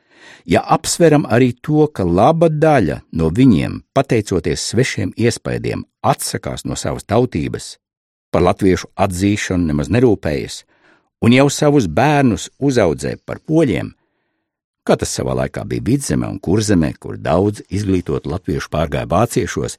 [0.48, 7.04] Ja apsveram arī to, ka laba daļa no viņiem, pateicoties svešiem iespaidiem, atsakās no savas
[7.04, 7.76] tautības,
[8.32, 10.62] par latviešu atzīšanu nemaz nerūpējas,
[11.24, 13.92] un jau savus bērnus uzaudzē par poļiem,
[14.88, 19.76] kā tas savā laikā bija vidzemē un kurzemē, kur daudz izglītotu latviešu pārgāja vāciešos,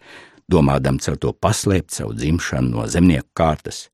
[0.51, 3.89] domādam caur to paslēpt savu dzimšanu no zemnieku kārtas.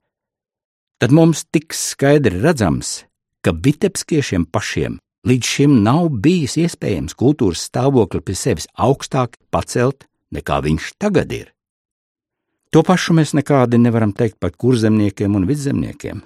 [0.98, 3.02] Tad mums tiks skaidri redzams,
[3.44, 10.04] ka vitebskiešiem pašiem Līdz šim nav bijis iespējams kultūras stāvokli pie sevis augstāk pacelt
[10.36, 11.46] nekā viņš tagad ir.
[12.68, 16.20] To pašu mēs nekādi nevaram teikt par kurzemniekiem un vidzemniekiem.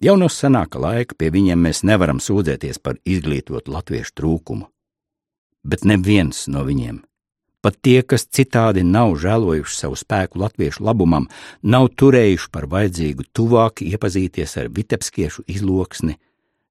[0.00, 4.70] Jau no senāka laika pie viņiem mēs nevaram sūdzēties par izglītotu latviešu trūkumu,
[5.64, 7.02] bet neviens no viņiem,
[7.64, 11.28] pat tie, kas citādi nav žēlojuši savu spēku latviešu labumam,
[11.62, 16.16] nav turējuši par vajadzīgu tuvāk iepazīties ar vitebskiešu izloksni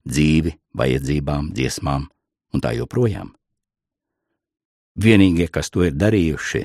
[0.05, 2.07] dzīvi, vajadzībām, dziesmām
[2.53, 3.33] un tā joprojām.
[4.95, 6.61] Vienīgie, kas to ir darījuši,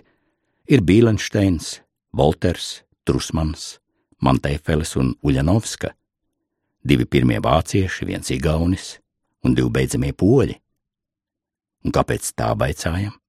[0.70, 1.80] ir Bīlensteins,
[2.14, 3.80] Volters, Trusmans,
[4.22, 5.90] Manteifeles un Uļanovska,
[6.86, 8.98] divi pirmie vācieši, viens igaunis
[9.44, 10.58] un divi beidzamie poļi.
[11.86, 13.19] Un kāpēc tā baicājam?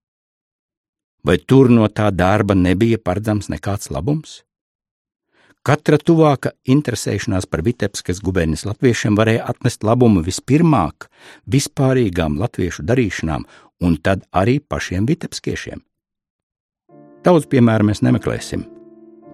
[1.24, 4.42] Vai tur no tā darba nebija paredzams nekāds labums?
[5.62, 11.06] Katra tuvāka interesēšanās par Vitebskas gubernijas latviešiem varēja atnest labumu vispirmāk
[11.46, 13.46] vispārīgām latviešu darīšanām,
[13.86, 15.78] un tad arī pašiem vitebskiešiem.
[17.22, 18.66] Daudz piemēru mēs nemeklēsim.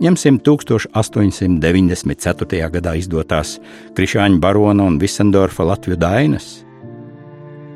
[0.03, 2.67] Ņemsim 1894.
[2.75, 3.63] gadā izdotās
[3.95, 6.66] Krišāņa barona un Visendorfa Latviju dainas.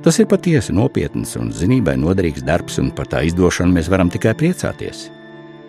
[0.01, 4.33] Tas ir patiesi nopietns un zinībai noderīgs darbs, un par tā izdošanu mēs varam tikai
[4.37, 5.11] priecāties.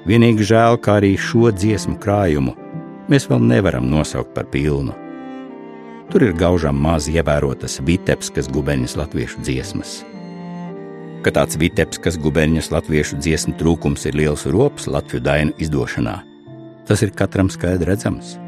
[0.09, 2.55] Vienīgi žēl, ka arī šo dziesmu krājumu
[3.13, 4.97] mēs vēl nevaram nosaukt par pilnu.
[6.09, 10.01] Tur ir gaužām maz ievērotas Vitebskas guberņas latviešu dziesmas.
[11.23, 16.17] Ka tāds Vitebskas guberņas latviešu dziesmu trūkums ir liels rops Latviju dainu izdošanā,
[16.89, 18.39] tas ir katram skaidri redzams.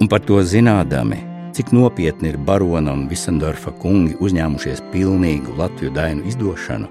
[0.00, 1.20] Un par to zinādami,
[1.56, 6.88] cik nopietni ir Barona un Visendorfa kungi uzņēmušies pilnīgu Latviju dainu izdošanu,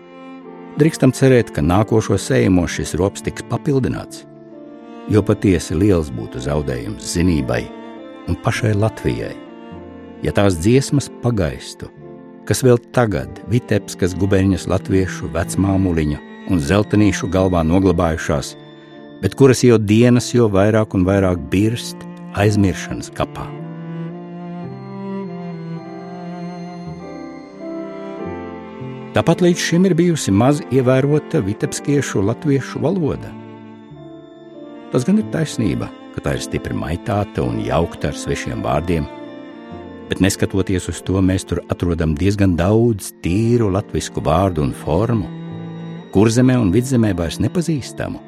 [0.82, 4.24] drīkstam cerēt, ka nākošo sējumos šis rops tiks papildināts.
[5.12, 7.62] Jo patiesi liels būtu zaudējums zinībai
[8.26, 9.36] un pašai Latvijai,
[10.26, 11.92] ja tās dziesmas pagaistu,
[12.50, 16.18] kas vēl tagad Vitebskas guberņas latviešu vecmāmuliņu
[16.50, 18.56] un zeltenīšu galvā noglabājušās,
[19.22, 22.02] bet kuras jau dienas jo vairāk un vairāk birst
[22.42, 23.46] aizmiršanas kapā.
[29.16, 33.30] Tāpat līdz šim ir bijusi maz ievērota vitebskiešu latviešu valoda.
[34.92, 39.06] Tas gan ir taisnība, ka tā ir stipri maitāta un jaukta ar svešiem vārdiem,
[40.10, 45.30] bet neskatoties uz to, mēs tur atrodam diezgan daudz tīru latviešu vārdu un formu,
[46.12, 48.20] kurzemē un vidzemē vairs nepazīstamu,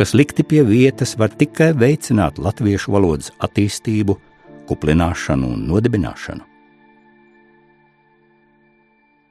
[0.00, 4.16] kas likti pie vietas var tikai veicināt latviešu valodas attīstību,
[4.72, 6.51] kuplināšanu un nodibināšanu.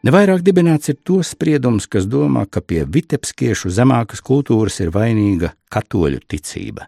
[0.01, 6.23] Nevairāk dibināts ir to spriedums, kas domā, ka pie vitebskiešu zemākas kultūras ir vainīga katoļu
[6.25, 6.87] ticība,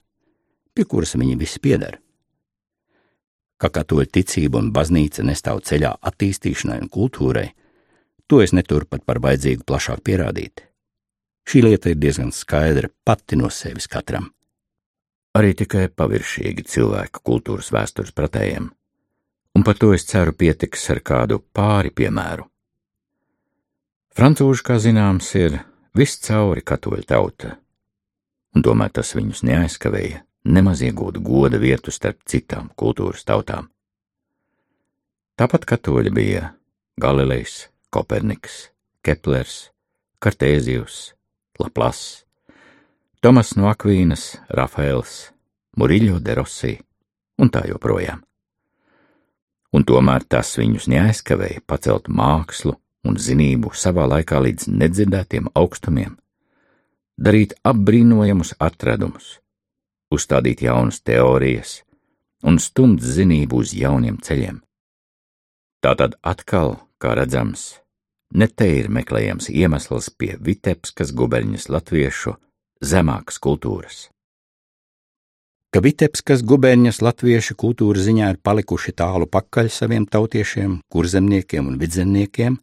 [0.73, 1.99] pie kuras viņi visi pieder.
[3.61, 7.51] Ka katoļu ticība un baznīca nestāv ceļā attīstīšanai un kultūrai,
[8.25, 10.63] to es neturpat par vajadzīgu plašāk pierādīt.
[11.45, 14.31] Šī lieta ir diezgan skaidra pati no sevis katram.
[15.37, 18.71] Arī tikai paviršīgi cilvēka kultūras vēstures pratējiem,
[19.53, 22.49] un par to es ceru pietiks ar kādu pāri piemēru.
[24.13, 25.55] Francūži, kā zināms, ir
[25.97, 27.55] viscauri katoļu tauta,
[28.53, 30.19] un tomēr tas viņus neaizskavēja
[30.53, 33.71] nemaz iegūt goda vietu starp citām kultūras tautām.
[35.33, 36.51] Tāpat katoļi bija
[37.01, 38.67] Galilejs, Koperniks,
[39.01, 39.71] Keplers,
[40.21, 41.15] Kartēzijus,
[41.57, 42.21] Laplass,
[43.17, 45.31] Tomas no Akvīnas, Rafaels,
[45.73, 46.75] Muriļo de Rossi
[47.41, 48.21] un tā joprojām.
[49.73, 56.15] Un tomēr tas viņus neaizskavēja pacelt mākslu un zinību savā laikā līdz nedzirdētiem augstumiem,
[57.19, 59.39] darīt apbrīnojamus atradumus,
[60.13, 61.81] uzstādīt jaunas teorijas
[62.43, 64.59] un stumt zinību uz jauniem ceļiem.
[65.83, 67.79] Tātad atkal, kā redzams,
[68.33, 72.37] ne te ir meklējams iemesls pie Vitebskas guberņas latviešu
[72.83, 74.07] zemākas kultūras.
[75.73, 82.59] Ka Vitebskas guberņas latviešu kultūra ziņā ir palikuši tālu pakaļ saviem tautiešiem, kurzemniekiem un vidzemniekiem,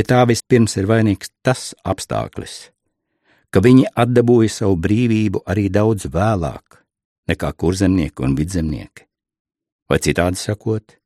[0.00, 2.52] Pie tā vispirms ir vainīgs tas apstākļus,
[3.52, 6.78] ka viņi atdabūja savu brīvību arī daudz vēlāk
[7.28, 9.04] nekā kurzemnieki un vidzemnieki.
[9.92, 10.96] Vai citādi sakot,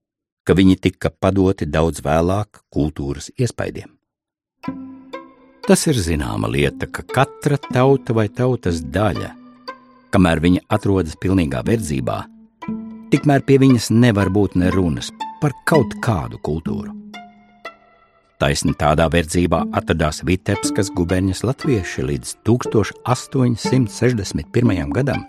[0.47, 3.91] ka viņi tika padoti daudz vēlāk kultūras iespaidiem.
[5.67, 9.35] Tas ir zināma lieta, ka katra tauta vai tautas daļa,
[10.15, 12.23] kamēr viņa atrodas pilnīgā verdzībā,
[13.11, 15.11] tikmēr pie viņas nevar būt ne runas
[15.43, 17.01] par kaut kādu kultūru.
[18.43, 24.91] Taisni tādā verdzībā atradās Vitebskas guberņas latvieši līdz 1861.
[24.97, 25.21] gadam.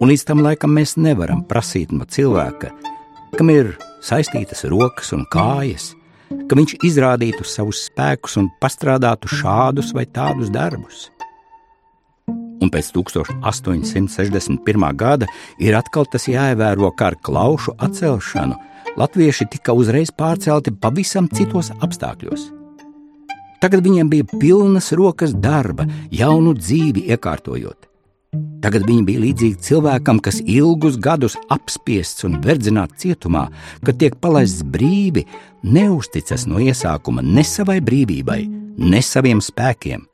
[0.00, 2.72] Un līdz tam laikam mēs nevaram prasīt no cilvēka,
[3.36, 5.92] kam ir saistītas rokas un kājas,
[6.48, 11.10] ka viņš izrādītu savus spēkus un pastrādātu šādus vai tādus darbus.
[12.60, 14.88] Un pēc 1861.
[14.96, 15.26] gada
[15.58, 18.58] ir atkal tas jāievēro kā ar klaušu atcelšanu
[19.00, 22.48] latvieši tika uzreiz pārcelti pavisam citos apstākļos.
[23.60, 27.86] Tagad viņiem bija pilnas rokas darba, jaunu dzīvi iekārtojot.
[28.60, 33.46] Tagad viņi bija līdzīgi cilvēkam, kas ilgus gadus apspiests un verdzināts cietumā,
[33.84, 35.26] kad tiek palaists brīvi,
[35.64, 38.40] neusticas no iesākuma ne savai brīvībai,
[38.80, 40.06] ne saviem spēkiem,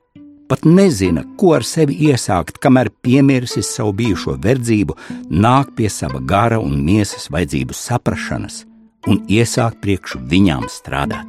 [0.48, 4.96] pat nezina, ko ar sevi iesākt, kamēr piemirsis savu bijušo verdzību,
[5.30, 8.64] nāk pie sava gara un miesas vajadzību saprašanas
[9.06, 11.26] un iesākt priekš viņām strādāt.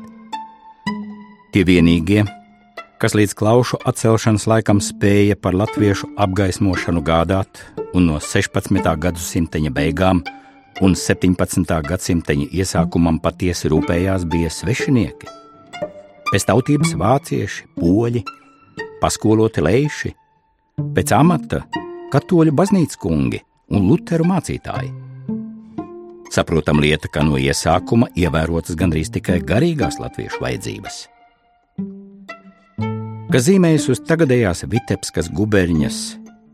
[1.54, 2.24] Tie vienīgie,
[3.02, 7.62] kas līdz klaušu atcelšanas laikam spēja par latviešu apgaismošanu gādāt,
[7.94, 8.82] un no 16.
[9.02, 10.24] gadsimta beigām
[10.82, 11.82] un 17.
[11.88, 15.34] gadsimta iesākumam patiesi rūpējās, bija svešinieki.
[16.28, 18.24] Pēc tautības vācieši, poļi,
[19.02, 20.14] paskoloti leiši,
[20.96, 21.64] pēc amata
[22.14, 23.42] katoļu baznīcas kungi
[23.74, 24.94] un luteru mācītāji.
[26.32, 30.98] Saprotam lieta, ka no iesākuma ievērotas gandrīz tikai garīgās latviešu vajadzības.
[33.32, 36.02] Kas zīmējas uz tagadējās Vitebskas guberņas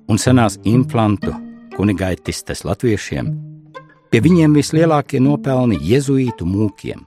[0.09, 1.33] un senās implantu
[1.77, 3.33] kunigaitistes latviešiem,
[4.13, 6.99] Pie viņiem vislielākie nopelni jēzuītu mūkiem.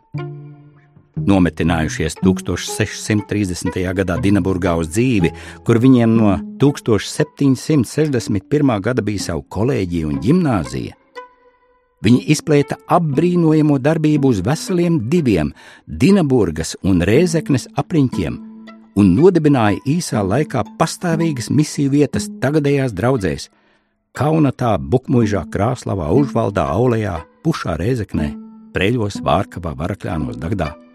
[1.16, 3.72] Nometinājušies 1630.
[3.96, 5.32] gadā Dienaburgā uz dzīvi,
[5.64, 8.36] kur viņiem no 1761.
[8.84, 10.92] gada bija savu kolēģiju un gimnāzija.
[12.04, 15.56] Viņi izplēta apbrīnojamo darbību uz veseliem diviem
[15.88, 18.36] Dienaburgas un Rēzeknes apriņķiem
[19.00, 23.48] un nodibināja īsā laikā pastāvīgas misiju vietas tagadējās draudzēs-
[24.18, 28.36] Kaunatā, Bukmuižā, Krāslavā, Užvaldā, Aulējā, Pušā, Rēzeknē,
[28.72, 30.85] Preļos, Vārkavā, Varakļānos, Dagdā.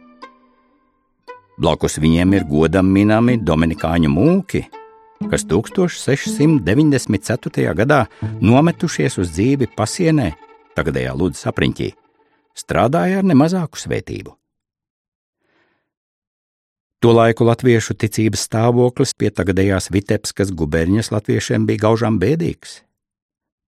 [1.61, 4.65] Blakus viņiem ir godam minami Dominikāņu mūki,
[5.29, 6.65] kas 1694.
[7.77, 8.09] gadā
[8.41, 10.33] nometušies uz dzīvi pasienē,
[10.73, 11.89] tagadējā Lūdzes apriņķī,
[12.57, 14.33] strādāja ar nemazāku svētību.
[17.01, 22.81] Tolaiku latviešu ticības stāvoklis pie tagadējās Vitebskas guberņas latviešiem bija gaužām bēdīgs.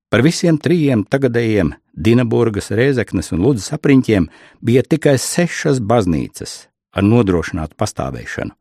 [0.10, 4.30] Par visiem trijiem tagadējiem Dienaburgas, Rēzeknes un Ludzas apriņķiem
[4.66, 8.54] bija tikai sešas baznīcas ar nodrošinātu pastāvēšanu.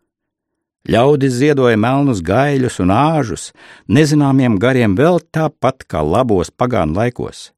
[0.91, 3.53] Ļaudis ziedoja melnus gaļus un āžus,
[3.87, 7.53] nezināmiem gariem vēl tāpat kā labos pagānu laikos.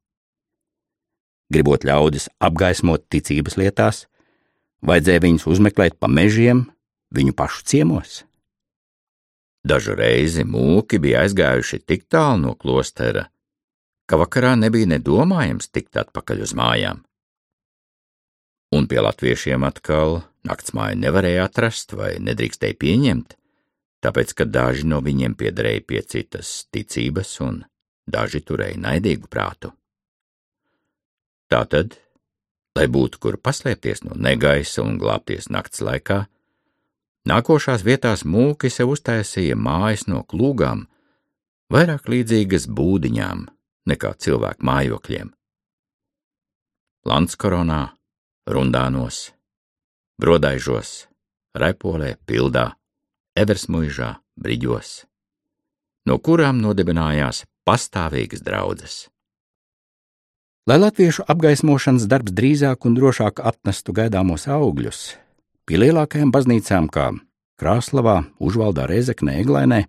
[1.49, 4.05] Gribot ļaudis apgaismot ticības lietās,
[4.85, 6.67] vajadzēja viņus uzmeklēt pa mežiem,
[7.13, 8.21] viņu pašu ciemos.
[9.65, 13.25] Dažu reizi mūki bija aizgājuši tik tālu no klostera,
[14.05, 17.01] ka vakarā nebija nedomājams tikt atpakaļ uz mājām.
[18.73, 23.35] Un pie latviešiem atkal naktsmāju nevarēja atrast vai nedrīkstēja pieņemt,
[24.05, 27.63] tāpēc ka daži no viņiem piederēja pie citas ticības un
[28.09, 29.73] daži turēja naidīgu prātu.
[31.49, 31.93] Tātad,
[32.75, 36.25] lai būtu kur paslēpties no negaisa un glābties nakts laikā,
[37.25, 40.83] Nākošās vietās mūki sev uztaisīja mājas no klūgām,
[41.73, 43.47] vairāk līdzīgas būdiņām
[43.89, 45.31] nekā cilvēku mājokļiem.
[47.09, 47.79] Landskoronā,
[48.45, 49.31] Rundānos,
[50.21, 51.07] Brodaižos,
[51.57, 52.71] Raipolē, Pildā,
[53.35, 55.03] Eversmuižā, Briģos,
[56.05, 58.95] no kurām nodibinājās pastāvīgas draudzes.
[60.65, 65.03] Lai latviešu apgaismošanas darbs drīzāk un drošāk atnestu gaidāmos augļus,
[65.65, 67.07] Pie lielākajām baznīcām, kā
[67.57, 69.87] Krāslavā, Užvaldā, Rezeknē, Eglainē,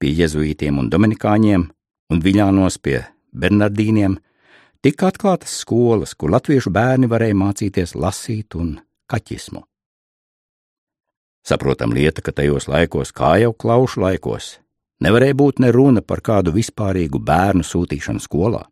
[0.00, 1.66] pie jezuītiem un dominikāņiem
[2.08, 3.02] un Viļānos pie
[3.36, 4.14] Bernardīniem,
[4.84, 8.76] tika atklātas skolas, kur latviešu bērni varēja mācīties lasīt un
[9.10, 9.64] kaķismu.
[11.44, 14.52] Saprotam lieta, ka tajos laikos, kā jau klaušu laikos,
[15.04, 18.64] nevarēja būt ne runa par kādu vispārīgu bērnu sūtīšanu skolā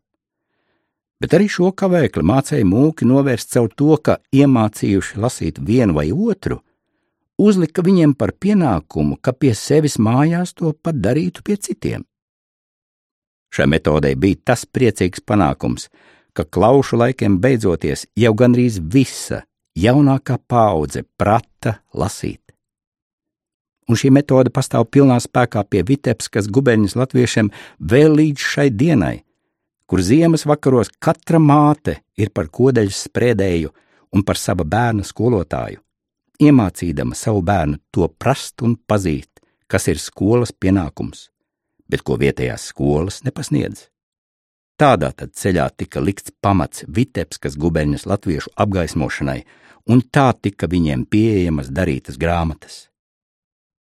[1.23, 6.59] bet arī šo kavēkli mācēja mūki novērst caur to, ka iemācījuši lasīt vienu vai otru,
[7.39, 12.03] uzlika viņiem par pienākumu, ka pie sevis mājās to pat darītu pie citiem.
[13.53, 15.91] Šai metodei bija tas priecīgs panākums,
[16.33, 19.43] ka klaušu laikiem beidzoties jau gandrīz visa
[19.77, 22.41] jaunākā paudze prata lasīt.
[23.91, 27.51] Un šī metode pastāv pilnā spēkā pie Vitebskas guberņas latviešiem
[27.93, 29.17] vēl līdz šai dienai,
[29.91, 33.73] kur ziemas vakaros katra māte ir par kodeļas sprēdēju
[34.17, 35.83] un par sava bērna skolotāju,
[36.41, 39.29] iemācīdama savu bērnu to prast un pazīt,
[39.69, 41.29] kas ir skolas pienākums,
[41.93, 43.89] bet ko vietējās skolas nepasniedz.
[44.81, 49.43] Tādā tad ceļā tika likts pamats Vitebskas guberņas latviešu apgaismošanai,
[49.93, 52.89] un tā tika viņiem pieejamas darītas grāmatas.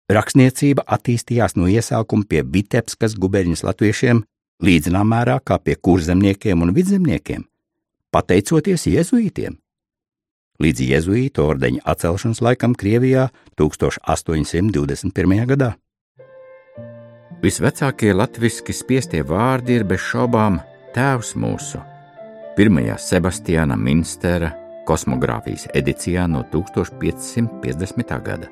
[0.08, 4.22] Rakstniecība attīstījās no iesākuma pie Vitebskas guberņas latviešiem
[4.64, 7.44] līdzinā mērā kā pie kurzemniekiem un vidzemniekiem,
[8.14, 9.58] pateicoties jēzuītiem.
[10.64, 13.28] Līdz jēzuītu ordeņa atcelšanas laikam Krievijā
[13.60, 15.44] 1821.
[15.52, 15.76] gadā.
[17.38, 20.58] Visvecākie latviešu spiestie vārdi ir bez šaubām
[20.96, 21.78] Tēvs mūsu,
[22.58, 24.58] pirmajā Sebastiāna Minstera
[24.90, 28.18] kosmogrāfijas edicijā no 1550.
[28.26, 28.50] gada.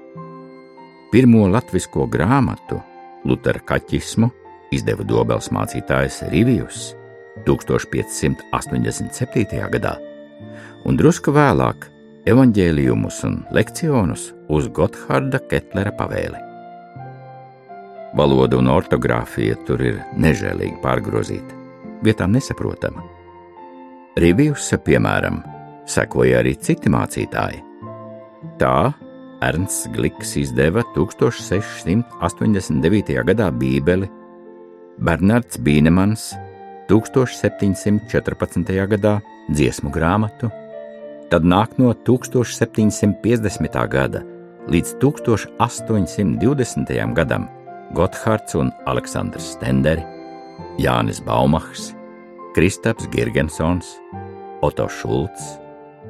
[1.10, 2.78] Pirmo latviešu grāmatu,
[3.26, 4.30] Lutera kaķismu,
[4.70, 6.94] izdeva Dobels mācītājs Rivijus
[7.50, 9.66] 1587.
[9.74, 9.98] gadā,
[10.86, 11.90] un drusku vēlāk
[12.30, 16.45] evaņģēlijumus un lekcionus uz Gottharda Ketlera pavēli.
[18.16, 21.56] Valoda un ortogrāfija tur ir nežēlīgi pārgrozīta,
[22.06, 23.02] vietām nesaprotama.
[24.16, 25.44] Rīvijus, piemēram,
[25.92, 27.60] sekoja arī citi mācītāji.
[28.62, 28.94] Tā
[29.44, 33.24] Ernsts Gliks izdeva 1689.
[33.28, 34.08] gadā Bībeli
[34.96, 36.32] Bernards Bīnemans
[36.88, 38.00] 1714.
[38.96, 39.20] gadā
[39.52, 40.48] dziesmu grāmatu,
[41.28, 43.76] tad nāk no 1750.
[43.92, 44.24] gada
[44.72, 46.96] līdz 1820.
[47.20, 47.55] gadam
[47.94, 50.04] Gotthards un Aleksandrs Stenderi,
[50.82, 51.94] Jānis Baumachs,
[52.56, 54.00] Kristaps Girgensons,
[54.66, 55.60] Oto Šulcs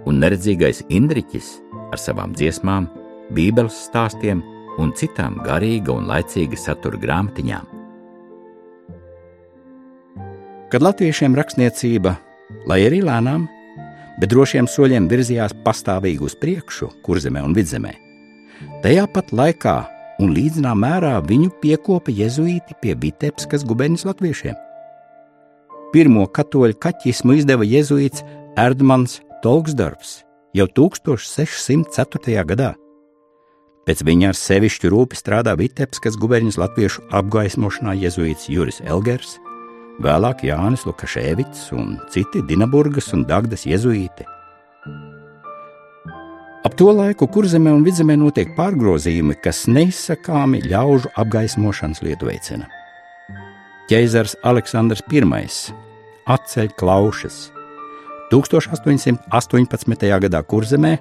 [0.05, 1.55] un neredzīgais Indriķis
[1.91, 2.87] ar savām dziesmām,
[3.35, 4.43] bībeles stāstiem
[4.79, 7.71] un citām garīga un laicīga satura grāmatiņām.
[10.71, 12.15] Kad latviešiem rakstniecība,
[12.67, 13.47] lai arī lēnām,
[14.19, 17.93] bet drošiem soļiem virzījās pastāvīgi uz priekšu, kurzemē un vidzemē,
[18.83, 19.77] tajā pat laikā
[20.21, 24.55] un līdzinā mērā viņu piekopa jezuīti pie Vitebskas guberņas latviešiem.
[25.93, 28.23] Pirmo katoļu kaķismu izdeva jezuīts
[28.59, 30.21] Erdmans Tolksdorfs
[30.55, 32.43] jau 1604.
[32.47, 32.73] gadā.
[33.85, 39.35] Pēc viņa ar sevišķu rūpi strādā Vitebskas guberņas latviešu apgaismošanā jezuīts Juris Elgers,
[40.01, 44.25] vēlāk Jānis Lukaševits un citi Dinaburgas un Dagdas jezuīti.
[46.65, 52.65] Ap to laiku kurzemē un vidzemē notiek pārgrozījumi, kas neizsakāmi ļaužu apgaismošanas lietu veicina.
[53.85, 55.21] Ķeizars Aleksandrs I
[56.25, 57.51] atceļ klaušas
[58.31, 60.09] 1818.
[60.25, 60.95] gadā kurzemē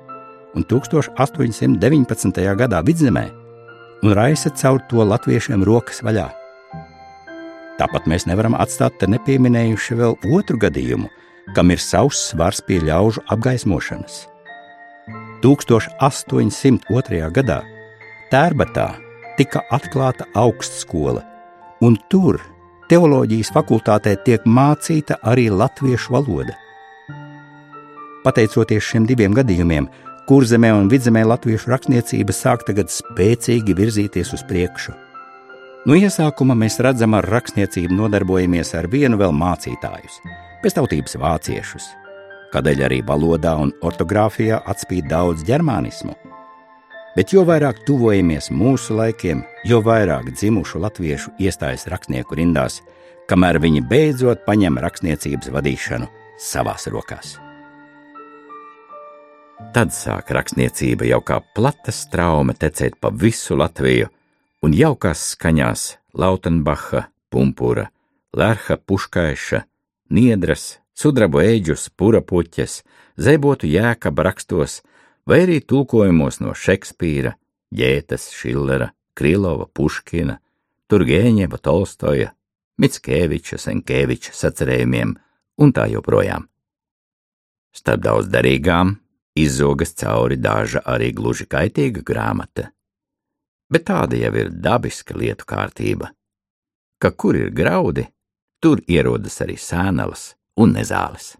[0.54, 2.44] un 1819.
[2.60, 3.24] gadā vidzemē
[4.04, 6.28] un raisa caur to latviešiem rokas vaļā.
[7.80, 11.08] Tāpat mēs nevaram atstāt te nepieminējuši vēl otru gadījumu,
[11.56, 14.33] kam ir savs svars pie ļaužu apgaismošanas.
[15.44, 17.18] 1802.
[17.36, 17.58] gadā
[18.32, 18.86] Tērbatā
[19.36, 21.20] tika atklāta augstskola,
[21.84, 22.38] un tur
[22.88, 26.54] teoloģijas fakultātē tiek mācīta arī latviešu valoda.
[28.24, 29.90] Pateicoties šiem diviem gadījumiem,
[30.30, 34.94] kurzemē un vidzemē latviešu rakstniecība sāk tagad spēcīgi virzīties uz priekšu.
[35.84, 40.22] No iesākuma mēs redzam, ar rakstniecību nodarbojamies ar vienu vēl mācītājus,
[40.64, 41.90] pēctautības vāciešus,
[42.54, 46.14] kādēļ arī valodā un ortogrāfijā atspīd daudz ģermānismu.
[47.14, 52.80] Bet jo vairāk tuvojamies mūsu laikiem, jo vairāk dzimušu latviešu iestājas rakstnieku rindās,
[53.30, 56.10] kamēr viņi beidzot paņem rakstniecības vadīšanu
[56.42, 57.36] savās rokās.
[59.74, 64.10] Tad sāk rakstniecība jau kā plata straume tecēt pa visu Latviju,
[64.66, 65.86] un jaukās skaņās
[66.18, 67.88] Lautenbacha, Pumpura,
[68.34, 69.62] Lērha Puškaiša,
[70.10, 72.82] Niedras, sudrabu eģus, pura puķes,
[73.18, 74.80] zebotu jēkaba rakstos,
[75.26, 77.34] vai arī tulkojumos no Šekspīra,
[77.74, 80.38] Ģētas, Šillera, Krilova, Puškina,
[80.90, 82.30] Turgēņeva, Tolstoja,
[82.78, 85.14] Mitskeviča, Senkeviča sacerējumiem
[85.62, 86.46] un tā joprojām.
[87.74, 88.94] Starp daudz derīgām
[89.38, 92.68] izzogas cauri daža arī gluži kaitīga grāmata.
[93.70, 96.12] Bet tāda jau ir dabiska lietu kārtība,
[97.02, 98.06] ka kur ir graudi,
[98.62, 101.34] tur ierodas arī sēnelas un nezāles.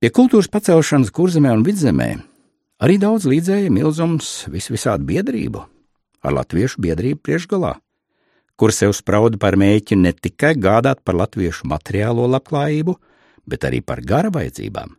[0.00, 2.10] Pie kultūras pacelšanas kurzemē un vidzemē
[2.80, 5.64] arī daudz līdzēja milzums visvisādi biedrību,
[6.24, 7.74] ar latviešu biedrību priekšgalā,
[8.56, 12.96] kur sev sprauda par mēķi ne tikai gādāt par latviešu materiālo labklājību,
[13.44, 14.96] bet arī par gara vajadzībām.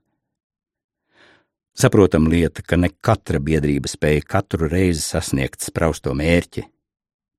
[1.78, 6.66] Saprotam lieta, ka ne katra biedrība spēja katru reizi sasniegt sprausto mērķi.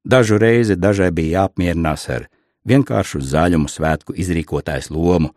[0.03, 2.26] Dažu reizi dažai bija jāapmierinās ar
[2.68, 5.32] vienkāršu zaļumu svētku izrīkotājs lomu,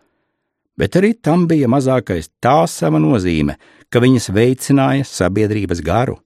[0.78, 3.57] bet arī tam bija mazākais tā sava nozīme,
[3.89, 6.19] ka viņas veicināja sabiedrības garu.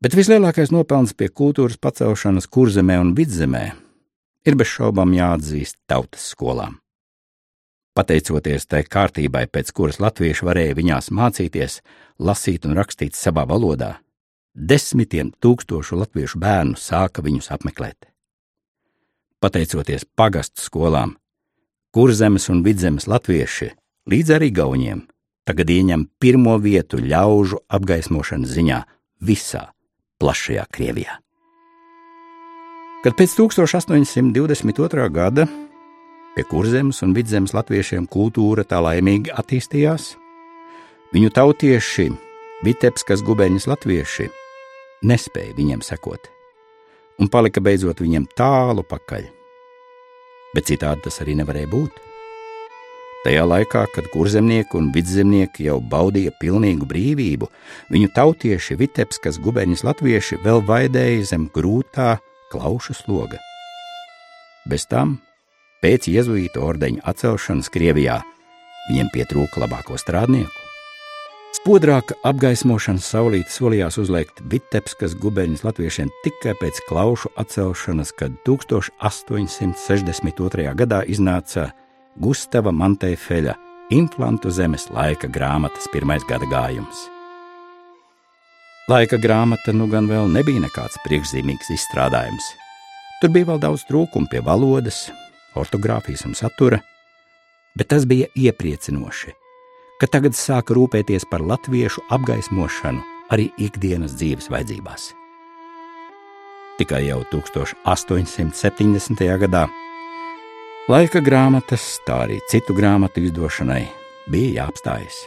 [0.00, 3.64] Bet vislielākais nopelns pie kultūras pacelšanas kurzemē un vidzemē
[4.48, 6.78] ir bez šaubām jāatzīst tautas skolām.
[7.92, 11.80] Pateicoties tai kārtībai, pēc kuras latvieši varēja viņās mācīties,
[12.22, 13.98] lasīt un rakstīt savā valodā,
[14.54, 18.09] desmitiem tūkstošu latviešu bērnu sāka viņus apmeklēt
[19.40, 21.16] pateicoties pagastu skolām,
[21.94, 23.72] kurzemes un vidzemes latvieši
[24.10, 25.06] līdz arī gauniem
[25.48, 28.78] tagad ieņem pirmo vietu ļaužu apgaismošanas ziņā
[29.26, 29.64] visā
[30.20, 31.18] plašajā Krievijā.
[33.00, 35.06] Kad pēc 1822.
[35.10, 35.46] gada
[36.36, 40.14] pie kurzemes un vidzemes latviešiem kultūra tā laimīgi attīstījās,
[41.14, 42.10] viņu tautieši,
[42.60, 44.28] Vitebskas gubeņas latvieši,
[45.08, 46.28] nespēja viņiem sekot
[47.20, 49.26] un palika beidzot viņiem tālu pakaļ.
[50.54, 52.06] Bet citādi tas arī nevarēja būt.
[53.20, 57.50] Tajā laikā, kad kurzemnieki un vidzemnieki jau baudīja pilnīgu brīvību,
[57.92, 62.14] viņu tautieši Vitebskas guberņas latvieši vēl vaidēja zem grūtā
[62.50, 63.36] klaušu sloga.
[64.64, 65.18] Bez tam,
[65.84, 68.22] pēc jēzuīta ordeņa atcelšanas Krievijā,
[68.88, 70.69] viņiem pietrūka labāko strādnieku.
[71.50, 80.70] Spodrāka apgaismošanas saulīte solījās uzliekt Vitebskas guberņas latviešiem tikai pēc klaušu atcelšanas, kad 1862.
[80.78, 81.74] gadā iznāca
[82.22, 83.58] Gustava Mantēfeļa
[83.90, 87.10] Inflantu zemes laika grāmatas pirmais gada gājums.
[88.86, 92.54] Laika grāmata nu gan vēl nebija nekāds priekšzīmīgs izstrādājums.
[93.18, 95.10] Tur bija vēl daudz trūkumu pie valodas,
[95.58, 96.78] ortogrāfijas un satura,
[97.74, 99.39] bet tas bija iepriecinoši,
[100.00, 105.12] ka tagad sāka rūpēties par latviešu apgaismošanu arī ikdienas dzīves vajadzībās.
[106.80, 109.20] Tikai jau 1870.
[109.44, 109.68] gadā
[110.88, 113.84] laika grāmatas, tā arī citu grāmatu izdošanai
[114.32, 115.26] bija jāapstājas.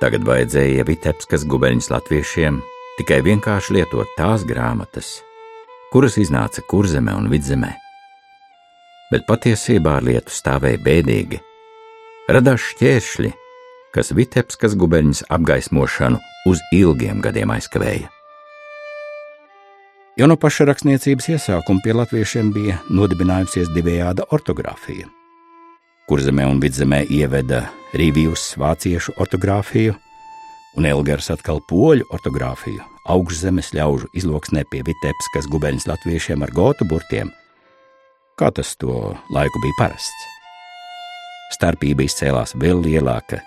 [0.00, 2.62] Tagad vajadzēja Vitebskas gubeņas latviešiem
[2.98, 5.20] tikai vienkārši lietot tās grāmatas,
[5.92, 7.72] kuras iznāca kurzemē un vidzemē.
[9.12, 11.38] Bet patiesībā ar lietu stāvēja bēdīgi.
[12.32, 13.30] Radās šķēršļi,
[13.94, 16.18] kas Vitebskas gubeņas apgaismošanu
[16.50, 18.10] uz ilgiem gadiem aizkavēja.
[20.14, 25.08] Jau no paša rakstniecības iesākuma pie latviešiem bija nodibinājusies divējāda ortogrāfija.
[26.06, 27.64] Kurzemē un vidzemē ieveda
[27.96, 29.94] Rīvijus vāciešu ortogrāfiju,
[30.78, 37.32] un Elgars atkal poļu ortogrāfiju, augšzemes ļaužu izloksnē pie Vitebskas gubeņas latviešiem ar gotu burtiem,
[38.38, 40.30] kā tas to laiku bija parasts.
[41.58, 43.40] Starpība izcēlās vēl lielāka,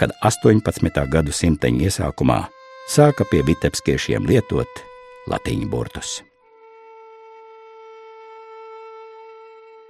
[0.00, 1.06] kad 18.
[1.12, 2.42] gadsimta iesākumā
[2.90, 4.84] sāka pie vitebskiešiem lietot
[5.30, 6.20] latīņu burtus.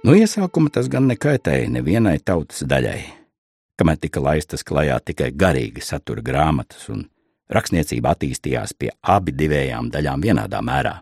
[0.05, 3.25] No iesākuma tas gan nekaitēja nevienai tautas daļai
[3.79, 7.05] kamēr tika laistas klajā tikai garīgi satura grāmatas, un
[7.51, 10.95] rakstniecība attīstījās pie abi divējām daļām vienādā mērā.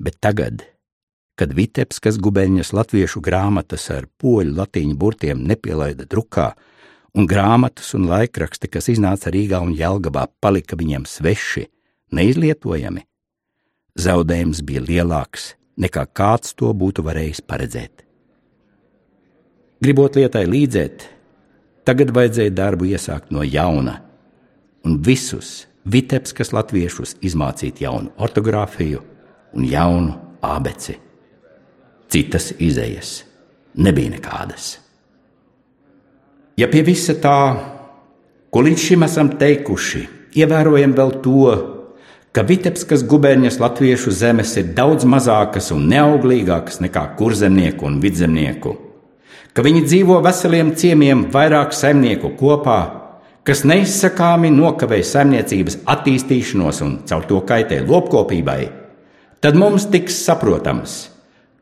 [0.00, 0.64] Bet tagad,
[1.36, 6.50] kad Vitebskas gubeņas latviešu grāmatas ar poļu latīņu burtiem nepielaida drukā,
[7.14, 11.66] un grāmatas un laikraksti, kas iznāca Rīgā un Jelgabā, palika viņiem sveši,
[12.14, 13.06] neizlietojami,
[13.98, 18.04] zaudējums bija lielāks nekā kāds to būtu varējis paredzēt.
[19.80, 21.08] Gribot lietai līdzēt,
[21.90, 23.96] Tagad vajadzēja darbu iesākt no jauna
[24.86, 29.00] un visus Vitebskas latviešus izmācīt jaunu ortogrāfiju
[29.56, 30.12] un jaunu
[30.44, 30.98] abeci.
[32.12, 33.14] Citas izējas
[33.80, 34.74] nebija nekādas.
[36.60, 37.56] Ja pie visa tā,
[38.52, 40.00] ko līdz šim esam teikuši,
[40.36, 41.52] ievērojam vēl to,
[42.36, 48.74] ka Vitebskas gubernijas latviešu zemes ir daudz mazākas un neauglīgākas nekā kurzemnieku un vidzemnieku.
[49.56, 52.78] Ka viņi dzīvo veseliem ciemiemiem vairāk saimnieku kopā,
[53.46, 58.60] kas neizsakāmi nokavēja saimniecības attīstīšanos un caur to kaitē lopkopībai,
[59.40, 61.00] tad mums tiks saprotams,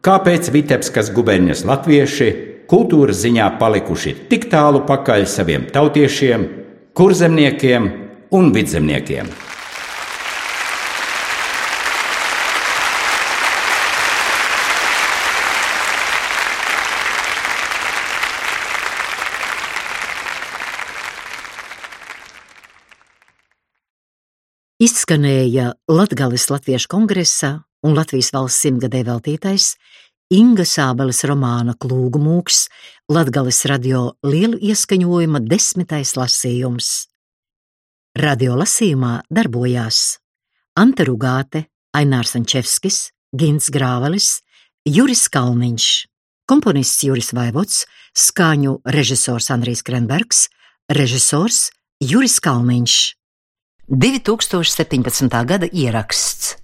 [0.02, 6.48] kāpēc Vitebskas gubernijas latvieši kultūras ziņā palikuši tik tālu pakaļ saviem tautiešiem,
[6.96, 7.92] kurzemniekiem
[8.36, 9.30] un vidzemniekiem.
[24.78, 27.48] izskanēja Latgales Latviešu kongresā
[27.82, 29.72] un Latvijas valsts simtgadē veltītais
[30.28, 32.66] Inga Sābeles romāna Klūgu mūks,
[33.08, 36.90] Latgales radio lielu ieskaņojuma desmitais lasījums.
[38.12, 40.18] Radio lasījumā darbojās
[40.76, 41.64] Anta Rugāte,
[41.96, 44.42] Ainārs Ančevskis, Gins Grāvelis,
[44.84, 45.88] Juris Kalniņš,
[46.44, 50.50] komponists Juris Vaivots, skaņu režisors Andrijs Krenbergs,
[50.92, 51.70] režisors
[52.04, 53.00] Juris Kalniņš.
[53.88, 55.44] 2017.
[55.48, 56.58] gada ieraksts.